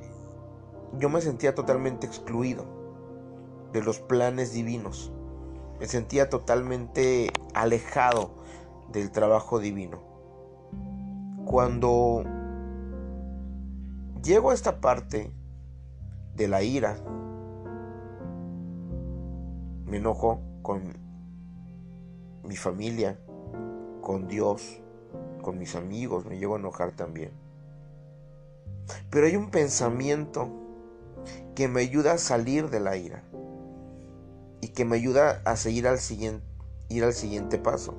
yo 0.98 1.08
me 1.08 1.20
sentía 1.20 1.54
totalmente 1.54 2.06
excluido 2.06 2.64
de 3.72 3.82
los 3.82 3.98
planes 3.98 4.52
divinos. 4.52 5.12
Me 5.80 5.86
sentía 5.86 6.30
totalmente 6.30 7.30
alejado 7.54 8.30
del 8.92 9.10
trabajo 9.10 9.58
divino. 9.58 10.00
Cuando 11.44 12.24
llego 14.22 14.50
a 14.50 14.54
esta 14.54 14.80
parte 14.80 15.32
de 16.34 16.48
la 16.48 16.62
ira, 16.62 16.96
me 19.86 19.98
enojo 19.98 20.40
con 20.62 20.82
mi 22.42 22.56
familia, 22.56 23.18
con 24.02 24.26
Dios, 24.28 24.80
con 25.42 25.58
mis 25.58 25.76
amigos, 25.76 26.26
me 26.26 26.38
llevo 26.38 26.56
a 26.56 26.58
enojar 26.58 26.92
también. 26.92 27.30
Pero 29.10 29.26
hay 29.26 29.36
un 29.36 29.50
pensamiento 29.50 30.48
que 31.54 31.68
me 31.68 31.80
ayuda 31.80 32.12
a 32.12 32.18
salir 32.18 32.70
de 32.70 32.80
la 32.80 32.96
ira 32.96 33.22
y 34.60 34.68
que 34.68 34.84
me 34.84 34.96
ayuda 34.96 35.42
a 35.44 35.56
seguir 35.56 35.86
al 35.88 35.98
siguiente, 35.98 36.44
ir 36.88 37.04
al 37.04 37.12
siguiente 37.12 37.58
paso. 37.58 37.94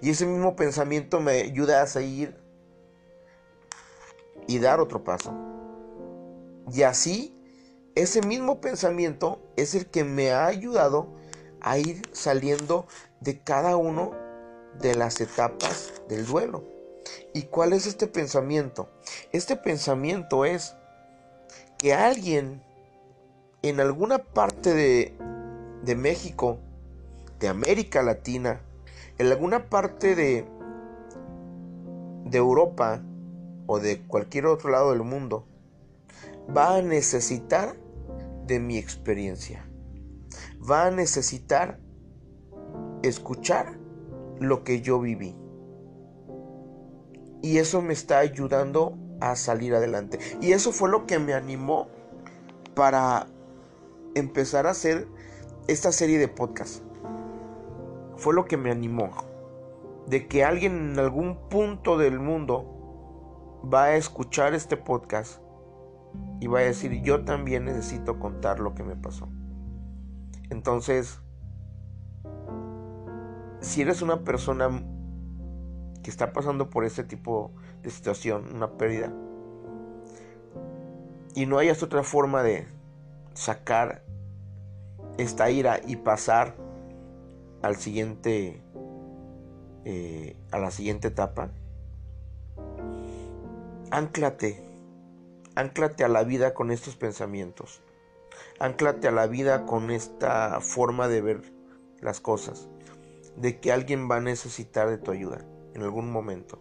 Y 0.00 0.10
ese 0.10 0.26
mismo 0.26 0.56
pensamiento 0.56 1.20
me 1.20 1.40
ayuda 1.40 1.82
a 1.82 1.86
seguir 1.86 2.36
y 4.46 4.58
dar 4.58 4.80
otro 4.80 5.04
paso. 5.04 5.32
Y 6.72 6.82
así 6.82 7.36
ese 7.94 8.22
mismo 8.22 8.60
pensamiento 8.60 9.42
es 9.56 9.74
el 9.74 9.86
que 9.86 10.02
me 10.02 10.30
ha 10.30 10.46
ayudado 10.46 11.08
a 11.60 11.76
ir 11.76 12.00
saliendo 12.12 12.86
de 13.20 13.38
cada 13.38 13.76
uno 13.76 14.12
de 14.80 14.94
las 14.94 15.20
etapas 15.20 15.92
del 16.08 16.24
duelo. 16.24 16.64
¿Y 17.34 17.42
cuál 17.42 17.74
es 17.74 17.86
este 17.86 18.06
pensamiento? 18.06 18.88
Este 19.30 19.56
pensamiento 19.56 20.46
es 20.46 20.74
que 21.76 21.92
alguien 21.92 22.62
en 23.60 23.78
alguna 23.78 24.18
parte 24.18 24.72
de, 24.72 25.14
de 25.82 25.94
México, 25.94 26.58
de 27.40 27.48
América 27.48 28.02
Latina, 28.02 28.62
en 29.22 29.28
alguna 29.28 29.70
parte 29.70 30.16
de, 30.16 30.44
de 32.24 32.38
Europa 32.38 33.00
o 33.66 33.78
de 33.78 34.02
cualquier 34.02 34.46
otro 34.46 34.70
lado 34.70 34.90
del 34.90 35.04
mundo, 35.04 35.46
va 36.54 36.74
a 36.74 36.82
necesitar 36.82 37.76
de 38.48 38.58
mi 38.58 38.78
experiencia. 38.78 39.64
Va 40.68 40.86
a 40.86 40.90
necesitar 40.90 41.78
escuchar 43.04 43.78
lo 44.40 44.64
que 44.64 44.80
yo 44.80 44.98
viví. 44.98 45.36
Y 47.42 47.58
eso 47.58 47.80
me 47.80 47.92
está 47.92 48.18
ayudando 48.18 48.98
a 49.20 49.36
salir 49.36 49.72
adelante. 49.72 50.18
Y 50.40 50.50
eso 50.50 50.72
fue 50.72 50.90
lo 50.90 51.06
que 51.06 51.20
me 51.20 51.32
animó 51.32 51.86
para 52.74 53.28
empezar 54.16 54.66
a 54.66 54.70
hacer 54.70 55.06
esta 55.68 55.92
serie 55.92 56.18
de 56.18 56.26
podcast. 56.26 56.82
Fue 58.22 58.34
lo 58.34 58.44
que 58.44 58.56
me 58.56 58.70
animó. 58.70 59.10
De 60.06 60.28
que 60.28 60.44
alguien 60.44 60.92
en 60.92 60.98
algún 61.00 61.48
punto 61.48 61.98
del 61.98 62.20
mundo 62.20 63.60
va 63.62 63.86
a 63.86 63.96
escuchar 63.96 64.54
este 64.54 64.76
podcast 64.76 65.42
y 66.38 66.46
va 66.46 66.60
a 66.60 66.62
decir, 66.62 67.02
yo 67.02 67.24
también 67.24 67.64
necesito 67.64 68.20
contar 68.20 68.60
lo 68.60 68.76
que 68.76 68.84
me 68.84 68.94
pasó. 68.94 69.28
Entonces, 70.50 71.20
si 73.58 73.82
eres 73.82 74.02
una 74.02 74.22
persona 74.22 74.70
que 76.04 76.10
está 76.10 76.32
pasando 76.32 76.70
por 76.70 76.84
este 76.84 77.02
tipo 77.02 77.50
de 77.82 77.90
situación, 77.90 78.54
una 78.54 78.70
pérdida, 78.70 79.12
y 81.34 81.46
no 81.46 81.58
hayas 81.58 81.82
otra 81.82 82.04
forma 82.04 82.44
de 82.44 82.68
sacar 83.34 84.04
esta 85.18 85.50
ira 85.50 85.80
y 85.84 85.96
pasar 85.96 86.54
al 87.62 87.76
siguiente, 87.76 88.62
eh, 89.84 90.36
a 90.50 90.58
la 90.58 90.70
siguiente 90.70 91.08
etapa, 91.08 91.50
anclate 93.90 94.72
Anclate 95.54 96.02
a 96.04 96.08
la 96.08 96.24
vida 96.24 96.54
con 96.54 96.70
estos 96.70 96.96
pensamientos. 96.96 97.82
Anclate 98.58 99.08
a 99.08 99.10
la 99.12 99.26
vida 99.26 99.66
con 99.66 99.90
esta 99.90 100.60
forma 100.60 101.08
de 101.08 101.20
ver 101.20 101.52
las 102.00 102.20
cosas. 102.20 102.68
De 103.36 103.60
que 103.60 103.70
alguien 103.70 104.10
va 104.10 104.16
a 104.16 104.20
necesitar 104.20 104.88
de 104.88 104.96
tu 104.96 105.10
ayuda 105.10 105.44
en 105.74 105.82
algún 105.82 106.10
momento. 106.10 106.58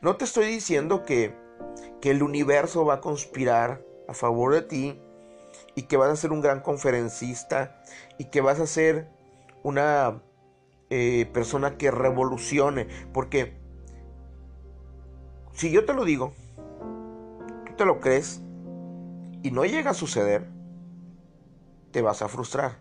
No 0.00 0.16
te 0.16 0.24
estoy 0.24 0.46
diciendo 0.46 1.04
que, 1.04 1.34
que 2.00 2.12
el 2.12 2.22
universo 2.22 2.84
va 2.84 2.94
a 2.94 3.00
conspirar 3.00 3.84
a 4.08 4.14
favor 4.14 4.54
de 4.54 4.62
ti 4.62 5.00
y 5.74 5.82
que 5.82 5.96
vas 5.96 6.10
a 6.10 6.16
ser 6.16 6.30
un 6.30 6.40
gran 6.40 6.60
conferencista 6.60 7.82
y 8.18 8.26
que 8.26 8.40
vas 8.40 8.60
a 8.60 8.66
ser 8.68 9.08
una 9.66 10.22
eh, 10.90 11.28
persona 11.32 11.76
que 11.76 11.90
revolucione. 11.90 12.86
Porque 13.12 13.58
si 15.52 15.72
yo 15.72 15.84
te 15.84 15.92
lo 15.92 16.04
digo, 16.04 16.32
te 17.76 17.84
lo 17.84 17.98
crees 17.98 18.42
y 19.42 19.50
no 19.50 19.64
llega 19.64 19.90
a 19.90 19.94
suceder, 19.94 20.48
te 21.90 22.00
vas 22.00 22.22
a 22.22 22.28
frustrar. 22.28 22.78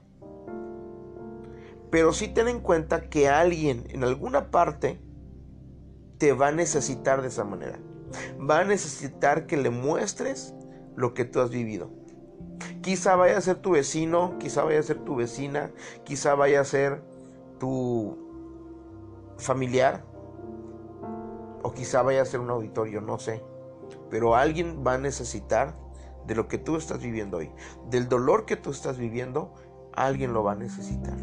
Pero 1.89 2.13
sí 2.13 2.27
ten 2.27 2.49
en 2.49 2.59
cuenta 2.59 3.09
que 3.09 3.29
alguien 3.29 3.85
en 3.89 4.03
alguna 4.03 4.51
parte 4.51 4.99
te 6.19 6.33
va 6.33 6.49
a 6.49 6.51
necesitar 6.51 7.23
de 7.23 7.29
esa 7.29 7.45
manera. 7.45 7.79
Va 8.39 8.59
a 8.59 8.63
necesitar 8.63 9.47
que 9.47 9.57
le 9.57 9.71
muestres 9.71 10.53
lo 10.95 11.15
que 11.15 11.25
tú 11.25 11.39
has 11.41 11.49
vivido. 11.49 11.89
Quizá 12.81 13.15
vaya 13.15 13.37
a 13.37 13.41
ser 13.41 13.57
tu 13.57 13.71
vecino, 13.71 14.37
quizá 14.39 14.63
vaya 14.63 14.79
a 14.79 14.83
ser 14.83 14.99
tu 14.99 15.15
vecina, 15.15 15.71
quizá 16.03 16.35
vaya 16.35 16.61
a 16.61 16.65
ser 16.65 17.01
tu 17.59 18.17
familiar, 19.37 20.03
o 21.63 21.73
quizá 21.73 22.03
vaya 22.03 22.21
a 22.21 22.25
ser 22.25 22.39
un 22.39 22.51
auditorio, 22.51 23.01
no 23.01 23.17
sé. 23.17 23.43
Pero 24.09 24.35
alguien 24.35 24.83
va 24.85 24.93
a 24.93 24.97
necesitar 24.97 25.75
de 26.27 26.35
lo 26.35 26.47
que 26.47 26.57
tú 26.57 26.75
estás 26.75 27.01
viviendo 27.01 27.37
hoy. 27.37 27.51
Del 27.89 28.07
dolor 28.07 28.45
que 28.45 28.55
tú 28.55 28.71
estás 28.71 28.97
viviendo, 28.97 29.53
alguien 29.93 30.33
lo 30.33 30.43
va 30.43 30.51
a 30.51 30.55
necesitar. 30.55 31.17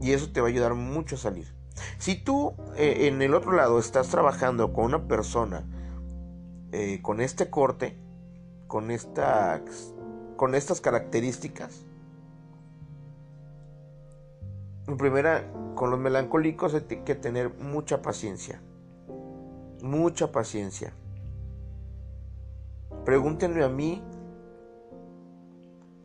Y 0.00 0.12
eso 0.12 0.32
te 0.32 0.40
va 0.40 0.46
a 0.46 0.50
ayudar 0.50 0.74
mucho 0.74 1.16
a 1.16 1.18
salir. 1.18 1.54
Si 1.98 2.16
tú 2.16 2.54
eh, 2.76 3.06
en 3.06 3.20
el 3.22 3.34
otro 3.34 3.52
lado 3.52 3.78
estás 3.78 4.08
trabajando 4.08 4.72
con 4.72 4.86
una 4.86 5.06
persona 5.06 5.66
eh, 6.72 7.00
con 7.02 7.20
este 7.20 7.50
corte, 7.50 7.98
con, 8.70 8.92
esta, 8.92 9.60
con 10.36 10.54
estas 10.54 10.80
características, 10.80 11.84
en 14.86 14.96
primera, 14.96 15.44
con 15.74 15.90
los 15.90 15.98
melancólicos 15.98 16.74
hay 16.74 16.82
que 16.82 17.16
tener 17.16 17.52
mucha 17.58 18.00
paciencia. 18.00 18.62
Mucha 19.82 20.30
paciencia. 20.30 20.92
Pregúntenme 23.04 23.64
a 23.64 23.68
mí 23.68 24.04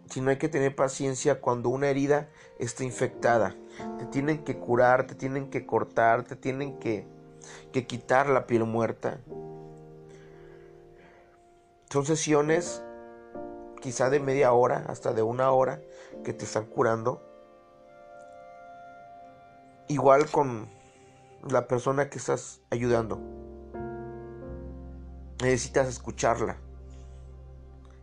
si 0.09 0.21
no 0.21 0.31
hay 0.31 0.37
que 0.37 0.49
tener 0.49 0.75
paciencia 0.75 1.41
cuando 1.41 1.69
una 1.69 1.89
herida 1.89 2.29
está 2.57 2.83
infectada. 2.83 3.55
Te 3.99 4.07
tienen 4.07 4.43
que 4.43 4.57
curar, 4.57 5.05
te 5.05 5.13
tienen 5.13 5.51
que 5.51 5.67
cortar, 5.67 6.23
te 6.23 6.35
tienen 6.35 6.79
que, 6.79 7.05
que 7.71 7.85
quitar 7.85 8.27
la 8.27 8.47
piel 8.47 8.63
muerta. 8.63 9.19
Son 11.95 12.05
sesiones 12.05 12.83
quizá 13.79 14.09
de 14.09 14.19
media 14.19 14.51
hora, 14.51 14.83
hasta 14.89 15.13
de 15.13 15.21
una 15.21 15.51
hora, 15.51 15.79
que 16.25 16.33
te 16.33 16.43
están 16.43 16.65
curando. 16.65 17.21
Igual 19.87 20.29
con 20.29 20.67
la 21.49 21.69
persona 21.69 22.09
que 22.09 22.17
estás 22.17 22.59
ayudando. 22.69 23.21
Necesitas 25.41 25.87
escucharla. 25.87 26.57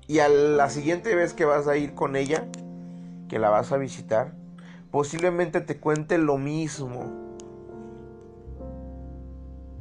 Y 0.07 0.20
a 0.20 0.31
la 0.31 0.70
siguiente 0.70 1.14
vez 1.14 1.35
que 1.35 1.44
vas 1.44 1.68
a 1.68 1.76
ir 1.76 1.94
con 1.94 2.16
ella, 2.16 2.48
que 3.28 3.38
la 3.38 3.50
vas 3.50 3.72
a 3.72 3.76
visitar, 3.76 4.33
posiblemente 4.90 5.61
te 5.61 5.78
cuente 5.78 6.16
lo 6.16 6.38
mismo. 6.38 7.12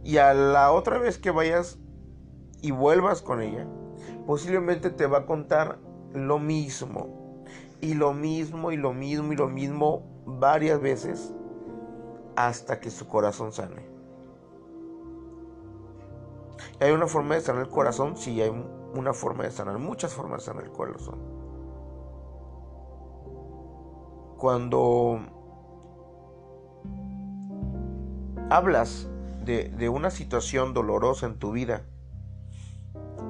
Y 0.04 0.18
a 0.18 0.34
la 0.34 0.74
otra 0.74 0.98
vez 0.98 1.18
que 1.18 1.32
vayas 1.32 1.80
y 2.62 2.72
vuelvas 2.72 3.22
con 3.22 3.42
ella, 3.42 3.66
posiblemente 4.26 4.90
te 4.90 5.08
va 5.08 5.20
a 5.20 5.26
contar 5.26 5.80
lo 6.14 6.40
mismo. 6.40 7.44
Y 7.80 7.96
lo 7.96 8.14
mismo 8.14 8.72
y 8.72 8.78
lo 8.78 8.94
mismo 8.94 9.34
y 9.34 9.36
lo 9.36 9.48
mismo 9.48 10.04
varias 10.26 10.80
veces 10.80 11.34
hasta 12.36 12.80
que 12.80 12.90
su 12.90 13.08
corazón 13.08 13.52
sane. 13.52 13.90
¿Hay 16.80 16.92
una 16.92 17.08
forma 17.08 17.36
de 17.36 17.42
sanar 17.42 17.64
el 17.64 17.70
corazón? 17.70 18.18
Sí, 18.18 18.42
hay 18.42 18.52
una 18.94 19.14
forma 19.14 19.44
de 19.44 19.52
sanar, 19.52 19.78
muchas 19.80 20.14
formas 20.14 20.42
de 20.42 20.46
sanar 20.46 20.64
el 20.64 20.72
corazón. 20.72 21.20
Cuando 24.38 25.20
hablas 28.50 29.10
de, 29.44 29.70
de 29.70 29.90
una 29.90 30.10
situación 30.10 30.74
dolorosa 30.74 31.26
en 31.26 31.38
tu 31.38 31.52
vida 31.52 31.86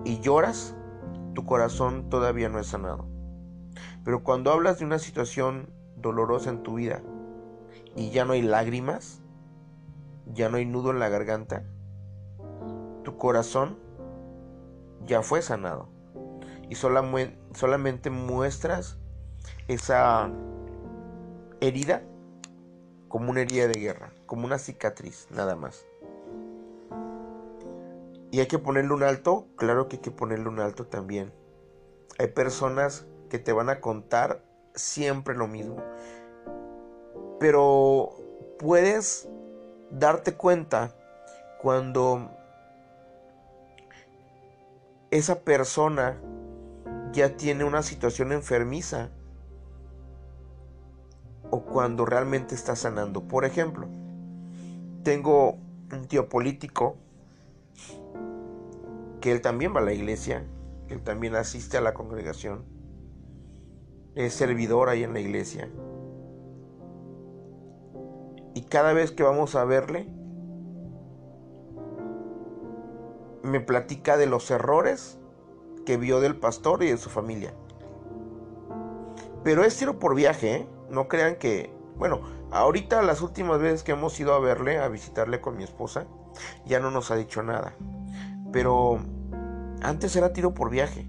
y 0.03 0.19
lloras, 0.19 0.75
tu 1.33 1.45
corazón 1.45 2.09
todavía 2.09 2.49
no 2.49 2.59
es 2.59 2.67
sanado. 2.67 3.05
Pero 4.03 4.23
cuando 4.23 4.51
hablas 4.51 4.79
de 4.79 4.85
una 4.85 4.99
situación 4.99 5.69
dolorosa 5.95 6.49
en 6.49 6.63
tu 6.63 6.75
vida 6.75 7.01
y 7.95 8.09
ya 8.09 8.25
no 8.25 8.33
hay 8.33 8.41
lágrimas, 8.41 9.21
ya 10.33 10.49
no 10.49 10.57
hay 10.57 10.65
nudo 10.65 10.91
en 10.91 10.99
la 10.99 11.09
garganta, 11.09 11.63
tu 13.03 13.17
corazón 13.17 13.77
ya 15.05 15.21
fue 15.21 15.41
sanado. 15.41 15.89
Y 16.69 16.75
solamente 16.75 18.09
muestras 18.09 18.97
esa 19.67 20.31
herida 21.59 22.03
como 23.09 23.29
una 23.29 23.41
herida 23.41 23.67
de 23.67 23.79
guerra, 23.79 24.13
como 24.25 24.45
una 24.45 24.57
cicatriz, 24.57 25.27
nada 25.31 25.55
más. 25.55 25.85
¿Y 28.31 28.39
hay 28.39 28.47
que 28.47 28.59
ponerle 28.59 28.93
un 28.93 29.03
alto? 29.03 29.47
Claro 29.57 29.89
que 29.89 29.97
hay 29.97 30.01
que 30.01 30.11
ponerle 30.11 30.47
un 30.47 30.61
alto 30.61 30.87
también. 30.87 31.33
Hay 32.17 32.27
personas 32.27 33.05
que 33.29 33.39
te 33.39 33.51
van 33.51 33.69
a 33.69 33.81
contar 33.81 34.41
siempre 34.73 35.35
lo 35.35 35.47
mismo. 35.47 35.83
Pero 37.39 38.09
puedes 38.57 39.27
darte 39.89 40.35
cuenta 40.35 40.95
cuando 41.61 42.31
esa 45.11 45.41
persona 45.41 46.17
ya 47.11 47.35
tiene 47.35 47.65
una 47.65 47.83
situación 47.83 48.31
enfermiza 48.31 49.09
o 51.49 51.65
cuando 51.65 52.05
realmente 52.05 52.55
está 52.55 52.77
sanando. 52.77 53.27
Por 53.27 53.43
ejemplo, 53.43 53.89
tengo 55.03 55.57
un 55.91 56.07
tío 56.07 56.29
político 56.29 56.95
que 59.21 59.31
él 59.31 59.41
también 59.41 59.73
va 59.73 59.79
a 59.79 59.83
la 59.83 59.93
iglesia, 59.93 60.45
que 60.87 60.95
él 60.95 61.03
también 61.03 61.35
asiste 61.35 61.77
a 61.77 61.81
la 61.81 61.93
congregación, 61.93 62.65
es 64.15 64.33
servidor 64.33 64.89
ahí 64.89 65.03
en 65.03 65.13
la 65.13 65.19
iglesia. 65.19 65.69
Y 68.53 68.63
cada 68.63 68.91
vez 68.91 69.11
que 69.11 69.23
vamos 69.23 69.55
a 69.55 69.63
verle, 69.63 70.07
me 73.43 73.59
platica 73.61 74.17
de 74.17 74.25
los 74.25 74.51
errores 74.51 75.17
que 75.85 75.97
vio 75.97 76.19
del 76.19 76.35
pastor 76.35 76.83
y 76.83 76.89
de 76.89 76.97
su 76.97 77.09
familia. 77.09 77.53
Pero 79.43 79.63
es 79.63 79.77
tiro 79.77 79.99
por 79.99 80.15
viaje, 80.15 80.55
¿eh? 80.55 80.67
no 80.89 81.07
crean 81.07 81.35
que, 81.35 81.73
bueno, 81.95 82.21
ahorita 82.51 83.01
las 83.01 83.21
últimas 83.21 83.59
veces 83.59 83.83
que 83.83 83.93
hemos 83.93 84.19
ido 84.19 84.33
a 84.33 84.39
verle, 84.39 84.77
a 84.77 84.87
visitarle 84.89 85.41
con 85.41 85.57
mi 85.57 85.63
esposa, 85.63 86.05
ya 86.65 86.79
no 86.79 86.91
nos 86.91 87.09
ha 87.11 87.15
dicho 87.15 87.41
nada. 87.41 87.75
Pero 88.51 88.99
antes 89.81 90.15
era 90.15 90.33
tiro 90.33 90.53
por 90.53 90.69
viaje. 90.69 91.07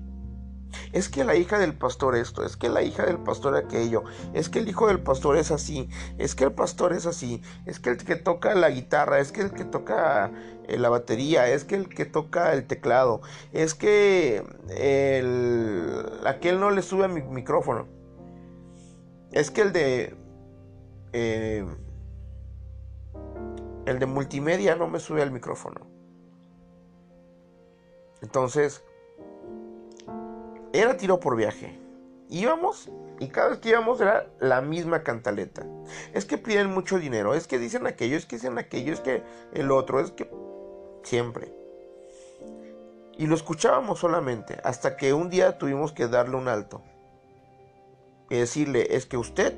Es 0.93 1.09
que 1.09 1.25
la 1.25 1.37
hija 1.37 1.59
del 1.59 1.75
pastor 1.75 2.17
esto, 2.17 2.45
es 2.45 2.57
que 2.57 2.69
la 2.69 2.83
hija 2.83 3.05
del 3.05 3.19
pastor 3.19 3.57
aquello, 3.57 4.05
es 4.33 4.49
que 4.49 4.59
el 4.59 4.69
hijo 4.69 4.89
del 4.89 5.01
pastor 5.01 5.37
es 5.37 5.51
así, 5.51 5.89
es 6.19 6.35
que 6.35 6.45
el 6.45 6.53
pastor 6.53 6.93
es 6.93 7.07
así, 7.07 7.43
es 7.67 7.79
que 7.79 7.91
el 7.91 7.99
que 7.99 8.17
toca 8.17 8.55
la 8.55 8.71
guitarra, 8.71 9.19
es 9.21 9.33
que 9.33 9.43
el 9.43 9.53
que 9.53 9.65
toca 9.65 10.33
eh, 10.69 10.79
la 10.79 10.89
batería, 10.89 11.49
es 11.49 11.65
que 11.65 11.75
el 11.75 11.89
que 11.89 12.05
toca 12.05 12.53
el 12.55 12.67
teclado, 12.67 13.21
es 13.53 13.75
que 13.75 14.45
el, 14.71 16.27
aquel 16.27 16.61
no 16.61 16.71
le 16.71 16.83
sube 16.83 17.05
a 17.05 17.09
mi 17.09 17.23
micrófono, 17.23 17.87
es 19.31 19.51
que 19.51 19.63
el 19.63 19.73
de... 19.73 20.17
Eh, 21.13 21.67
el 23.85 23.99
de 23.99 24.07
multimedia 24.07 24.77
no 24.77 24.87
me 24.87 25.01
sube 25.01 25.23
al 25.23 25.33
micrófono. 25.33 25.92
Entonces, 28.23 28.83
era 30.73 30.97
tiro 30.97 31.21
por 31.21 31.37
viaje. 31.37 31.79
Íbamos 32.29 32.91
y 33.19 33.29
cada 33.29 33.51
vez 33.51 33.59
que 33.59 33.69
íbamos 33.69 34.01
era 34.01 34.27
la 34.41 34.63
misma 34.63 35.03
cantaleta. 35.03 35.67
Es 36.15 36.25
que 36.25 36.39
piden 36.39 36.71
mucho 36.71 36.99
dinero, 36.99 37.35
es 37.35 37.47
que 37.47 37.59
dicen 37.59 37.87
aquello, 37.87 38.17
es 38.17 38.27
que 38.27 38.37
dicen 38.37 38.59
aquello, 38.59 38.93
es 38.93 39.01
que 39.01 39.23
el 39.53 39.71
otro, 39.71 40.01
es 40.01 40.11
que 40.13 40.31
siempre. 41.03 41.53
Y 43.19 43.27
lo 43.27 43.35
escuchábamos 43.35 43.99
solamente 43.99 44.59
hasta 44.65 44.97
que 44.97 45.13
un 45.13 45.29
día 45.29 45.59
tuvimos 45.59 45.93
que 45.93 46.09
darle 46.09 46.37
un 46.37 46.49
alto. 46.49 46.83
Y 48.31 48.37
decirle, 48.37 48.97
es 48.97 49.05
que 49.05 49.19
usted 49.19 49.55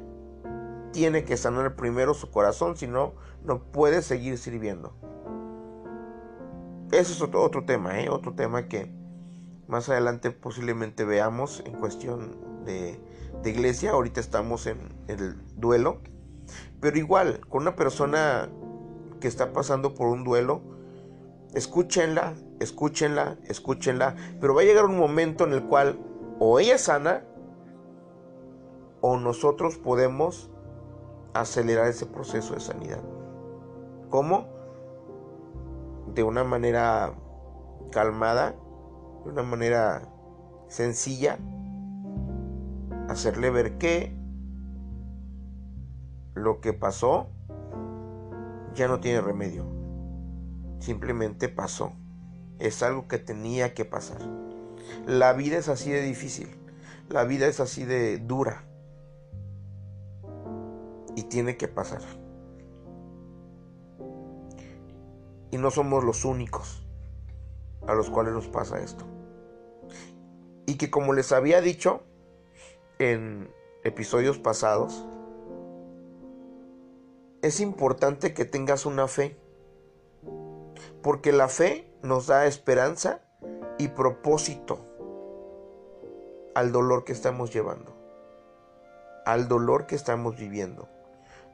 tiene 0.93 1.25
que 1.25 1.37
sanar 1.37 1.77
primero 1.77 2.13
su 2.13 2.31
corazón, 2.31 2.77
si 2.77 2.89
no, 2.89 3.15
no 3.45 3.63
puede 3.63 4.03
seguir 4.03 4.37
sirviendo. 4.37 4.95
Ese 6.95 7.13
es 7.13 7.23
otro, 7.23 7.43
otro 7.43 7.65
tema, 7.65 7.99
¿eh? 8.01 8.09
otro 8.09 8.35
tema 8.35 8.69
que 8.69 8.89
más 9.67 9.89
adelante 9.89 10.31
posiblemente 10.31 11.05
veamos 11.05 11.61
en 11.67 11.73
cuestión 11.73 12.37
de, 12.65 13.01
iglesia. 13.45 13.91
Ahorita 13.91 14.21
estamos 14.21 14.69
en, 14.69 14.79
el 15.09 15.35
duelo. 15.57 15.99
Pero 16.81 16.97
igual, 16.97 17.41
con 17.49 17.63
una 17.63 17.75
persona 17.75 18.49
que 19.21 19.27
está 19.27 19.53
pasando 19.53 19.95
por 19.95 20.07
un 20.07 20.23
duelo, 20.23 20.63
escúchenla, 21.53 22.35
escúchenla, 22.61 23.39
escúchenla. 23.49 24.15
Pero 24.41 24.55
va 24.55 24.63
a 24.63 24.65
llegar 24.65 24.85
un 24.85 24.97
momento 24.97 25.43
en 25.43 25.53
el 25.53 25.65
cual 25.65 25.99
o 26.39 26.61
ella 26.61 26.79
sana 26.79 27.25
o 29.01 29.17
nosotros 29.17 29.79
podemos 29.79 30.49
acelerar 31.33 31.89
ese 31.89 32.07
proceso 32.07 32.55
de 32.55 32.61
sanidad. 32.61 33.03
¿Cómo? 34.11 34.54
De 36.13 36.23
una 36.23 36.45
manera 36.45 37.15
calmada 37.91 38.55
de 39.25 39.31
una 39.31 39.43
manera 39.43 40.03
sencilla, 40.69 41.39
hacerle 43.09 43.51
ver 43.51 43.79
que 43.79 44.15
lo 46.35 46.61
que 46.61 46.73
pasó 46.73 47.29
ya 48.75 48.89
no 48.89 49.01
tiene 49.01 49.21
remedio. 49.21 49.65
Simplemente 50.81 51.49
pasó. 51.49 51.93
Es 52.59 52.83
algo 52.83 53.09
que 53.09 53.19
tenía 53.19 53.75
que 53.75 53.85
pasar. 53.85 54.19
La 55.07 55.33
vida 55.33 55.59
es 55.59 55.69
así 55.69 55.91
de 55.91 56.03
difícil. 56.03 56.49
La 57.09 57.25
vida 57.25 57.47
es 57.47 57.61
así 57.61 57.85
de 57.85 58.19
dura. 58.19 58.65
Y 61.17 61.25
tiene 61.25 61.57
que 61.57 61.69
pasar. 61.69 62.03
Y 65.55 65.57
no 65.57 65.71
somos 65.71 66.03
los 66.03 66.25
únicos 66.25 66.83
a 67.87 67.95
los 67.95 68.11
cuales 68.11 68.35
nos 68.35 68.49
pasa 68.49 68.81
esto. 68.81 69.05
Y 70.67 70.79
que 70.79 70.91
como 70.91 71.13
les 71.13 71.31
había 71.31 71.61
dicho 71.61 72.03
en 72.99 73.55
episodios 73.85 74.41
pasados, 74.41 75.07
es 77.41 77.61
importante 77.61 78.35
que 78.35 78.45
tengas 78.45 78.85
una 78.85 79.07
fe. 79.07 79.39
Porque 81.05 81.31
la 81.31 81.47
fe 81.47 81.89
nos 82.03 82.27
da 82.27 82.47
esperanza 82.47 83.21
y 83.79 83.87
propósito 83.87 84.81
al 86.57 86.73
dolor 86.73 87.05
que 87.05 87.13
estamos 87.13 87.55
llevando, 87.55 87.95
al 89.25 89.47
dolor 89.47 89.87
que 89.87 89.95
estamos 89.95 90.37
viviendo. 90.37 90.89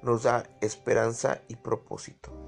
Nos 0.01 0.23
da 0.23 0.45
esperanza 0.63 1.43
y 1.49 1.57
propósito. 1.57 2.40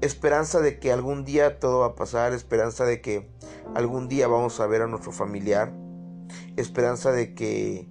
Esperanza 0.00 0.60
de 0.60 0.78
que 0.78 0.92
algún 0.92 1.24
día 1.24 1.58
todo 1.58 1.80
va 1.80 1.86
a 1.86 1.94
pasar, 1.96 2.32
esperanza 2.32 2.84
de 2.84 3.00
que 3.00 3.28
algún 3.74 4.08
día 4.08 4.28
vamos 4.28 4.60
a 4.60 4.66
ver 4.66 4.82
a 4.82 4.86
nuestro 4.86 5.10
familiar, 5.10 5.72
esperanza 6.56 7.10
de 7.10 7.34
que 7.34 7.88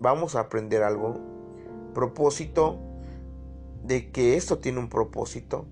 vamos 0.00 0.34
a 0.34 0.40
aprender 0.40 0.82
algo, 0.82 1.20
propósito 1.94 2.80
de 3.84 4.10
que 4.10 4.36
esto 4.36 4.58
tiene 4.58 4.80
un 4.80 4.88
propósito. 4.88 5.66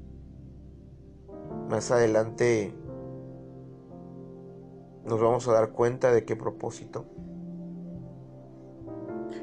Más 1.68 1.90
adelante 1.90 2.72
nos 5.04 5.20
vamos 5.20 5.48
a 5.48 5.52
dar 5.52 5.70
cuenta 5.70 6.12
de 6.12 6.24
qué 6.24 6.36
propósito. 6.36 7.06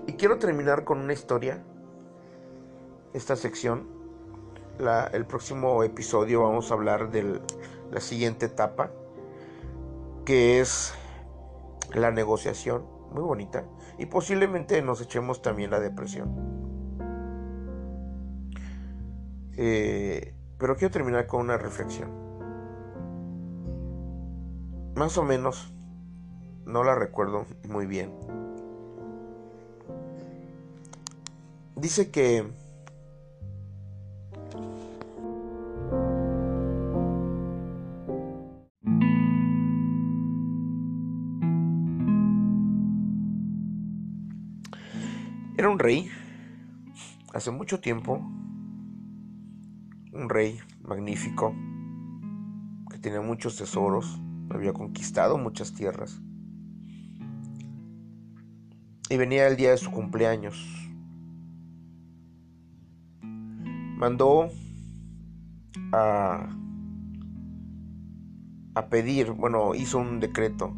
Y 0.05 0.13
quiero 0.13 0.39
terminar 0.39 0.85
con 0.85 0.99
una 0.99 1.13
historia, 1.13 1.63
esta 3.13 3.35
sección. 3.35 3.96
El 5.11 5.25
próximo 5.25 5.83
episodio 5.83 6.43
vamos 6.43 6.71
a 6.71 6.75
hablar 6.75 7.11
de 7.11 7.41
la 7.91 8.01
siguiente 8.01 8.45
etapa, 8.45 8.91
que 10.25 10.59
es 10.59 10.93
la 11.93 12.11
negociación, 12.11 12.85
muy 13.11 13.23
bonita, 13.23 13.63
y 13.97 14.05
posiblemente 14.05 14.81
nos 14.81 15.01
echemos 15.01 15.41
también 15.41 15.71
la 15.71 15.79
depresión. 15.79 16.57
Eh, 19.55 20.35
pero 20.59 20.75
quiero 20.75 20.91
terminar 20.91 21.25
con 21.25 21.41
una 21.41 21.57
reflexión 21.57 22.27
más 24.97 25.17
o 25.17 25.23
menos, 25.23 25.71
no 26.65 26.83
la 26.83 26.95
recuerdo 26.95 27.45
muy 27.69 27.85
bien. 27.85 28.11
Dice 31.75 32.09
que 32.09 32.51
un 45.77 45.79
rey 45.79 46.09
hace 47.35 47.51
mucho 47.51 47.79
tiempo, 47.79 48.15
un 50.11 50.27
rey 50.27 50.57
magnífico 50.81 51.53
que 52.89 52.97
tenía 52.97 53.21
muchos 53.21 53.57
tesoros 53.57 54.19
había 54.49 54.73
conquistado 54.73 55.37
muchas 55.37 55.75
tierras. 55.75 56.19
Y 59.11 59.17
venía 59.17 59.47
el 59.47 59.55
día 59.55 59.69
de 59.69 59.77
su 59.77 59.91
cumpleaños. 59.91 60.57
Mandó 63.21 64.49
a, 65.93 66.49
a 68.73 68.89
pedir, 68.89 69.29
bueno, 69.29 69.75
hizo 69.75 69.99
un 69.99 70.19
decreto 70.19 70.75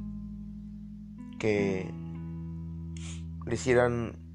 que 1.38 1.89
le 3.45 3.55
hicieran 3.55 4.28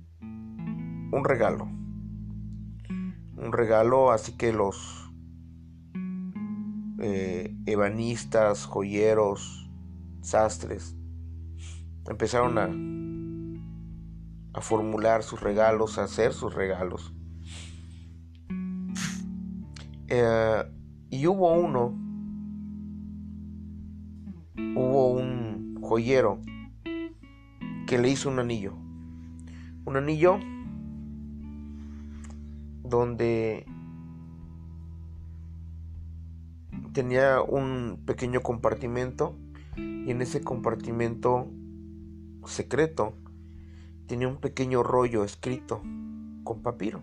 un 1.15 1.25
regalo. 1.25 1.69
Un 3.37 3.53
regalo, 3.53 4.11
así 4.11 4.37
que 4.37 4.53
los 4.53 5.13
eh, 6.99 7.57
ebanistas, 7.67 8.67
joyeros, 8.67 9.71
sastres, 10.23 10.97
empezaron 12.09 12.59
a, 12.59 12.69
a 14.59 14.61
formular 14.61 15.23
sus 15.23 15.41
regalos, 15.41 15.99
a 15.99 16.05
hacer 16.05 16.33
sus 16.33 16.53
regalos. 16.53 17.15
Eh, 20.09 20.65
y 21.11 21.27
hubo 21.29 21.55
uno, 21.55 21.97
hubo 24.57 25.13
un 25.13 25.79
joyero 25.81 26.41
que 27.87 27.99
le 27.99 28.09
hizo 28.09 28.29
un 28.29 28.41
anillo. 28.41 28.75
Un 29.85 29.97
anillo 29.97 30.41
donde 32.85 33.67
tenía 36.93 37.41
un 37.41 38.03
pequeño 38.07 38.43
compartimento 38.43 39.37
y 39.77 40.11
en 40.11 40.21
ese 40.23 40.43
compartimento 40.43 41.49
secreto 42.45 43.15
tenía 44.07 44.29
un 44.29 44.37
pequeño 44.37 44.83
rollo 44.83 45.25
escrito 45.25 45.83
con 46.45 46.63
papiro. 46.63 47.03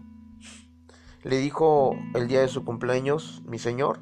Le 1.24 1.40
dijo 1.40 1.96
el 2.14 2.28
día 2.28 2.42
de 2.42 2.48
su 2.48 2.64
cumpleaños, 2.64 3.44
mi 3.48 3.58
señor, 3.58 4.00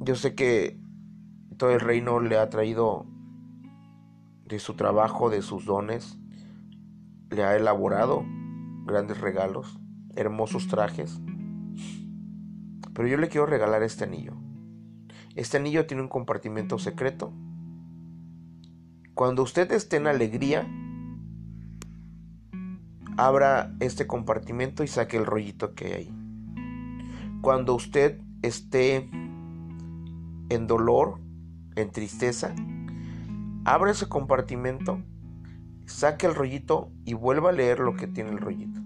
yo 0.00 0.16
sé 0.16 0.34
que 0.34 0.80
todo 1.58 1.70
el 1.70 1.80
reino 1.80 2.20
le 2.20 2.38
ha 2.38 2.48
traído 2.48 3.06
de 4.46 4.58
su 4.58 4.74
trabajo, 4.74 5.28
de 5.28 5.42
sus 5.42 5.66
dones, 5.66 6.18
le 7.30 7.44
ha 7.44 7.54
elaborado 7.54 8.24
grandes 8.88 9.20
regalos, 9.20 9.78
hermosos 10.16 10.66
trajes, 10.66 11.20
pero 12.94 13.06
yo 13.06 13.16
le 13.16 13.28
quiero 13.28 13.46
regalar 13.46 13.84
este 13.84 14.02
anillo. 14.02 14.34
Este 15.36 15.56
anillo 15.58 15.86
tiene 15.86 16.02
un 16.02 16.08
compartimento 16.08 16.80
secreto. 16.80 17.32
Cuando 19.14 19.44
usted 19.44 19.70
esté 19.70 19.98
en 19.98 20.08
alegría, 20.08 20.66
abra 23.16 23.72
este 23.78 24.08
compartimento 24.08 24.82
y 24.82 24.88
saque 24.88 25.16
el 25.16 25.26
rollito 25.26 25.74
que 25.74 25.84
hay 25.86 25.92
ahí. 25.92 26.14
Cuando 27.40 27.74
usted 27.76 28.20
esté 28.42 29.08
en 30.48 30.66
dolor, 30.66 31.20
en 31.76 31.90
tristeza, 31.92 32.52
abra 33.64 33.92
ese 33.92 34.08
compartimento, 34.08 35.00
saque 35.88 36.26
el 36.26 36.34
rollito 36.34 36.92
y 37.04 37.14
vuelva 37.14 37.48
a 37.48 37.52
leer 37.52 37.80
lo 37.80 37.96
que 37.96 38.06
tiene 38.06 38.30
el 38.30 38.38
rollito. 38.38 38.80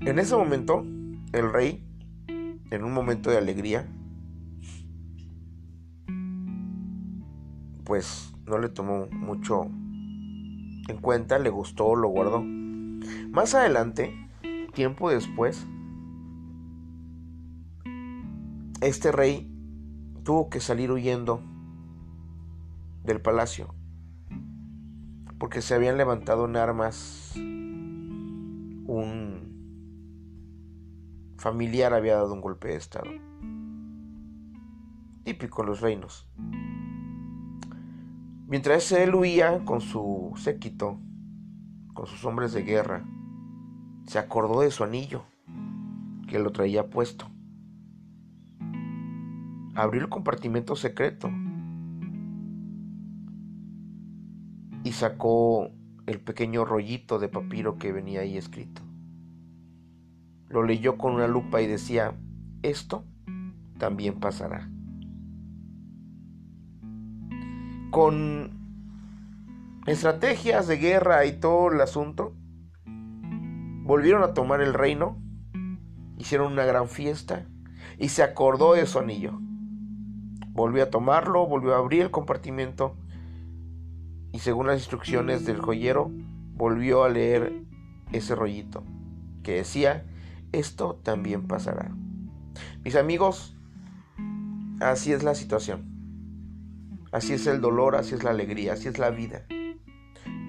En 0.00 0.18
ese 0.18 0.36
momento, 0.36 0.84
el 1.32 1.52
rey, 1.52 1.82
en 2.28 2.84
un 2.84 2.92
momento 2.92 3.30
de 3.30 3.38
alegría, 3.38 3.88
pues 7.84 8.34
no 8.46 8.58
le 8.58 8.68
tomó 8.68 9.06
mucho 9.10 9.64
en 9.64 10.98
cuenta, 11.00 11.38
le 11.38 11.48
gustó, 11.50 11.96
lo 11.96 12.08
guardó. 12.08 12.42
Más 12.42 13.54
adelante, 13.54 14.14
tiempo 14.74 15.10
después, 15.10 15.66
este 18.82 19.10
rey 19.10 19.55
tuvo 20.26 20.50
que 20.50 20.58
salir 20.58 20.90
huyendo 20.90 21.40
del 23.04 23.20
palacio 23.20 23.72
porque 25.38 25.62
se 25.62 25.72
habían 25.72 25.96
levantado 25.96 26.46
en 26.46 26.56
armas 26.56 27.32
un 27.36 29.46
familiar 31.38 31.94
había 31.94 32.16
dado 32.16 32.34
un 32.34 32.40
golpe 32.40 32.68
de 32.68 32.74
estado. 32.74 33.08
Típico 35.22 35.62
en 35.62 35.68
los 35.68 35.80
reinos. 35.80 36.28
Mientras 38.48 38.90
él 38.90 39.14
huía 39.14 39.64
con 39.64 39.80
su 39.80 40.32
séquito, 40.36 40.98
con 41.94 42.06
sus 42.06 42.24
hombres 42.24 42.52
de 42.52 42.62
guerra, 42.62 43.04
se 44.06 44.18
acordó 44.18 44.62
de 44.62 44.72
su 44.72 44.82
anillo, 44.82 45.22
que 46.26 46.40
lo 46.40 46.50
traía 46.50 46.90
puesto. 46.90 47.30
Abrió 49.76 50.00
el 50.00 50.08
compartimento 50.08 50.74
secreto 50.74 51.30
y 54.82 54.92
sacó 54.92 55.70
el 56.06 56.20
pequeño 56.20 56.64
rollito 56.64 57.18
de 57.18 57.28
papiro 57.28 57.76
que 57.76 57.92
venía 57.92 58.20
ahí 58.20 58.38
escrito. 58.38 58.80
Lo 60.48 60.62
leyó 60.62 60.96
con 60.96 61.14
una 61.14 61.26
lupa 61.26 61.60
y 61.60 61.66
decía, 61.66 62.14
esto 62.62 63.04
también 63.78 64.18
pasará. 64.18 64.70
Con 67.90 68.52
estrategias 69.86 70.68
de 70.68 70.78
guerra 70.78 71.26
y 71.26 71.38
todo 71.38 71.70
el 71.70 71.80
asunto, 71.82 72.34
volvieron 73.82 74.22
a 74.22 74.32
tomar 74.32 74.62
el 74.62 74.72
reino, 74.72 75.20
hicieron 76.16 76.52
una 76.52 76.64
gran 76.64 76.88
fiesta 76.88 77.46
y 77.98 78.08
se 78.08 78.22
acordó 78.22 78.72
de 78.72 78.86
su 78.86 78.98
anillo. 78.98 79.38
Volvió 80.56 80.84
a 80.84 80.90
tomarlo, 80.90 81.46
volvió 81.46 81.74
a 81.74 81.78
abrir 81.78 82.00
el 82.00 82.10
compartimento 82.10 82.96
y 84.32 84.38
según 84.38 84.68
las 84.68 84.78
instrucciones 84.78 85.44
del 85.44 85.60
joyero, 85.60 86.10
volvió 86.54 87.04
a 87.04 87.10
leer 87.10 87.62
ese 88.12 88.34
rollito 88.34 88.82
que 89.42 89.56
decía, 89.56 90.06
esto 90.52 90.98
también 91.02 91.46
pasará. 91.46 91.94
Mis 92.82 92.96
amigos, 92.96 93.54
así 94.80 95.12
es 95.12 95.22
la 95.22 95.34
situación. 95.34 95.94
Así 97.12 97.34
es 97.34 97.46
el 97.46 97.60
dolor, 97.60 97.94
así 97.94 98.14
es 98.14 98.24
la 98.24 98.30
alegría, 98.30 98.72
así 98.72 98.88
es 98.88 98.98
la 98.98 99.10
vida. 99.10 99.46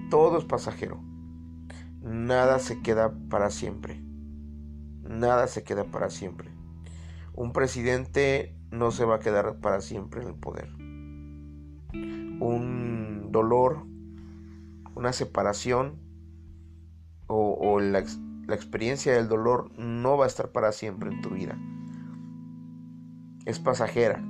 Todo 0.08 0.38
es 0.38 0.44
pasajero. 0.46 1.02
Nada 2.00 2.60
se 2.60 2.80
queda 2.80 3.12
para 3.28 3.50
siempre. 3.50 4.02
Nada 5.02 5.48
se 5.48 5.64
queda 5.64 5.84
para 5.84 6.08
siempre. 6.08 6.50
Un 7.34 7.52
presidente 7.52 8.57
no 8.70 8.90
se 8.90 9.04
va 9.04 9.16
a 9.16 9.20
quedar 9.20 9.60
para 9.60 9.80
siempre 9.80 10.22
en 10.22 10.28
el 10.28 10.34
poder. 10.34 10.68
Un 12.40 13.28
dolor, 13.30 13.84
una 14.94 15.12
separación 15.12 15.98
o, 17.26 17.80
la, 17.80 18.04
la 18.46 18.54
experiencia 18.54 19.12
del 19.12 19.28
dolor 19.28 19.70
no 19.78 20.16
va 20.16 20.24
a 20.24 20.28
estar 20.28 20.50
para 20.52 20.72
siempre 20.72 21.10
en 21.10 21.20
tu 21.20 21.30
vida. 21.30 21.58
Es 23.44 23.58
pasajera. 23.58 24.24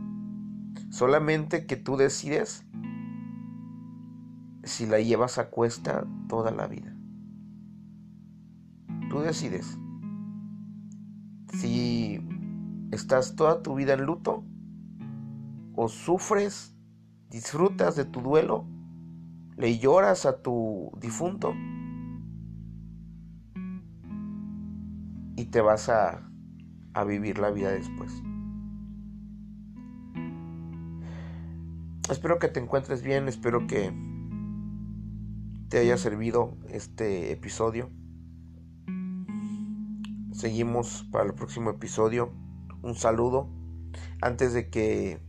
Solamente 0.91 1.67
que 1.67 1.77
tú 1.77 1.97
decides 1.97 2.65
si 4.65 4.87
la 4.87 5.01
llevas 5.01 5.39
a 5.39 5.51
cuesta 5.51 6.07
toda 6.29 6.51
la 6.51 6.67
vida. 6.67 6.95
Tú 9.11 9.21
decides. 9.21 9.79
Si 11.53 12.21
estás 12.99 13.37
toda 13.37 13.63
tu 13.63 13.75
vida 13.75 13.95
en 13.95 14.05
luto 14.05 14.45
o 15.75 15.89
sufres, 15.89 16.77
disfrutas 17.31 17.95
de 17.95 18.05
tu 18.05 18.21
duelo, 18.21 18.67
le 19.57 19.79
lloras 19.79 20.27
a 20.27 20.43
tu 20.43 20.91
difunto 21.01 21.55
y 25.37 25.45
te 25.47 25.61
vas 25.61 25.89
a, 25.89 26.29
a 26.95 27.05
vivir 27.05 27.39
la 27.39 27.51
vida 27.51 27.71
después. 27.71 28.13
Espero 32.11 32.39
que 32.39 32.49
te 32.49 32.59
encuentres 32.59 33.03
bien, 33.03 33.29
espero 33.29 33.67
que 33.69 33.93
te 35.69 35.79
haya 35.79 35.97
servido 35.97 36.57
este 36.69 37.31
episodio. 37.31 37.91
Seguimos 40.33 41.07
para 41.13 41.27
el 41.27 41.35
próximo 41.35 41.71
episodio. 41.71 42.33
Un 42.83 42.95
saludo. 42.95 43.49
Antes 44.21 44.53
de 44.53 44.71
que 44.71 45.21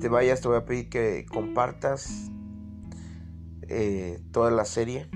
te 0.00 0.08
vayas, 0.08 0.40
te 0.40 0.48
voy 0.48 0.56
a 0.56 0.64
pedir 0.64 0.88
que 0.88 1.26
compartas 1.26 2.30
eh, 3.62 4.20
toda 4.32 4.50
la 4.50 4.64
serie. 4.64 5.08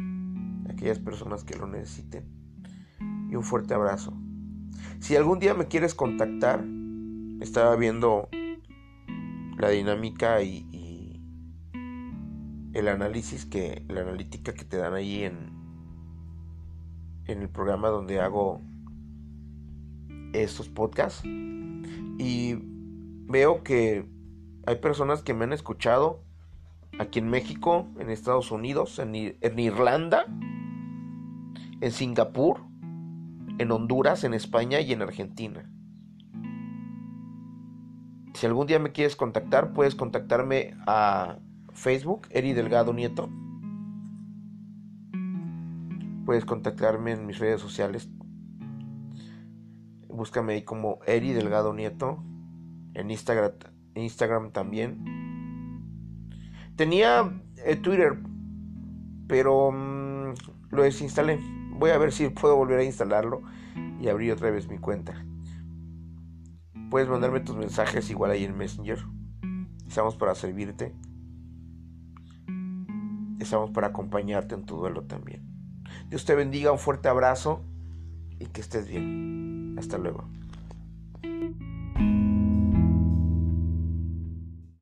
aquellas 0.68 0.99
personas 0.99 1.45
que 1.45 1.57
lo 1.57 1.66
necesiten. 1.66 2.25
Y 3.31 3.37
un 3.37 3.42
fuerte 3.42 3.75
abrazo. 3.75 4.12
Si 5.01 5.16
algún 5.16 5.38
día 5.38 5.55
me 5.55 5.66
quieres 5.66 5.95
contactar, 5.95 6.64
estaba 7.40 7.77
viendo 7.77 8.29
la 9.59 9.68
dinámica 9.71 10.42
y, 10.42 10.68
el 12.75 12.88
análisis 12.88 13.45
que 13.45 13.85
la 13.88 14.01
analítica 14.01 14.55
que 14.55 14.64
te 14.64 14.79
dan 14.79 14.95
ahí 14.95 15.25
en 15.25 15.53
en 17.27 17.42
el 17.42 17.49
programa 17.49 17.88
donde 17.88 18.21
hago 18.21 18.61
estos 20.33 20.68
podcasts 20.68 21.23
y 21.25 22.57
veo 23.27 23.62
que 23.62 24.07
hay 24.66 24.77
personas 24.77 25.23
que 25.23 25.35
me 25.35 25.45
han 25.45 25.53
escuchado 25.53 26.23
aquí 26.99 27.18
en 27.18 27.29
México, 27.29 27.88
en 27.99 28.11
Estados 28.11 28.51
Unidos, 28.51 28.99
en, 28.99 29.14
Irlanda, 29.59 30.27
en 31.81 31.90
Singapur, 31.90 32.61
en 33.59 33.71
Honduras, 33.73 34.25
en 34.25 34.35
España 34.35 34.81
y 34.81 34.92
en 34.92 35.03
Argentina. 35.03 35.68
Si 38.35 38.47
algún 38.47 38.66
día 38.66 38.79
me 38.79 38.92
quieres 38.92 39.16
contactar, 39.16 39.73
puedes 39.73 39.95
contactarme 39.95 40.75
a 40.87 41.38
Facebook, 41.73 42.27
Eri 42.31 42.53
Delgado 42.53 42.92
Nieto. 42.92 43.29
Puedes 46.25 46.45
contactarme 46.45 47.12
en 47.12 47.27
mis 47.27 47.38
redes 47.38 47.61
sociales. 47.61 48.09
Búscame 50.12 50.55
ahí 50.55 50.62
como 50.62 50.98
Eri 51.07 51.33
Delgado 51.33 51.72
Nieto. 51.72 52.22
En 52.94 53.11
Instagram, 53.11 53.53
Instagram 53.94 54.53
también. 54.53 55.03
Tenía 56.77 57.42
eh, 57.64 57.77
Twitter, 57.77 58.18
pero 59.27 59.70
mm, 59.72 60.35
lo 60.70 60.83
desinstalé. 60.83 61.38
Voy 61.79 61.90
a 61.90 61.98
ver 61.98 62.12
si 62.12 62.29
puedo 62.29 62.57
volver 62.57 62.81
a 62.81 62.85
instalarlo 62.85 63.42
y 64.01 64.09
abrir 64.09 64.33
otra 64.33 64.51
vez 64.51 64.68
mi 64.68 64.79
cuenta. 64.79 65.25
Puedes 66.90 67.09
mandarme 67.09 67.40
tus 67.40 67.57
mensajes 67.57 68.11
igual 68.11 68.31
ahí 68.31 68.44
en 68.44 68.57
Messenger. 68.57 68.98
Estamos 69.87 70.16
para 70.16 70.35
servirte. 70.35 70.94
Estamos 73.40 73.70
para 73.70 73.88
acompañarte 73.88 74.55
en 74.55 74.64
tu 74.64 74.77
duelo 74.77 75.05
también. 75.05 75.42
Dios 76.09 76.25
te 76.25 76.35
bendiga, 76.35 76.72
un 76.72 76.79
fuerte 76.79 77.09
abrazo 77.09 77.64
y 78.38 78.46
que 78.46 78.61
estés 78.61 78.88
bien. 78.88 79.51
Hasta 79.83 79.99
luego. 79.99 80.29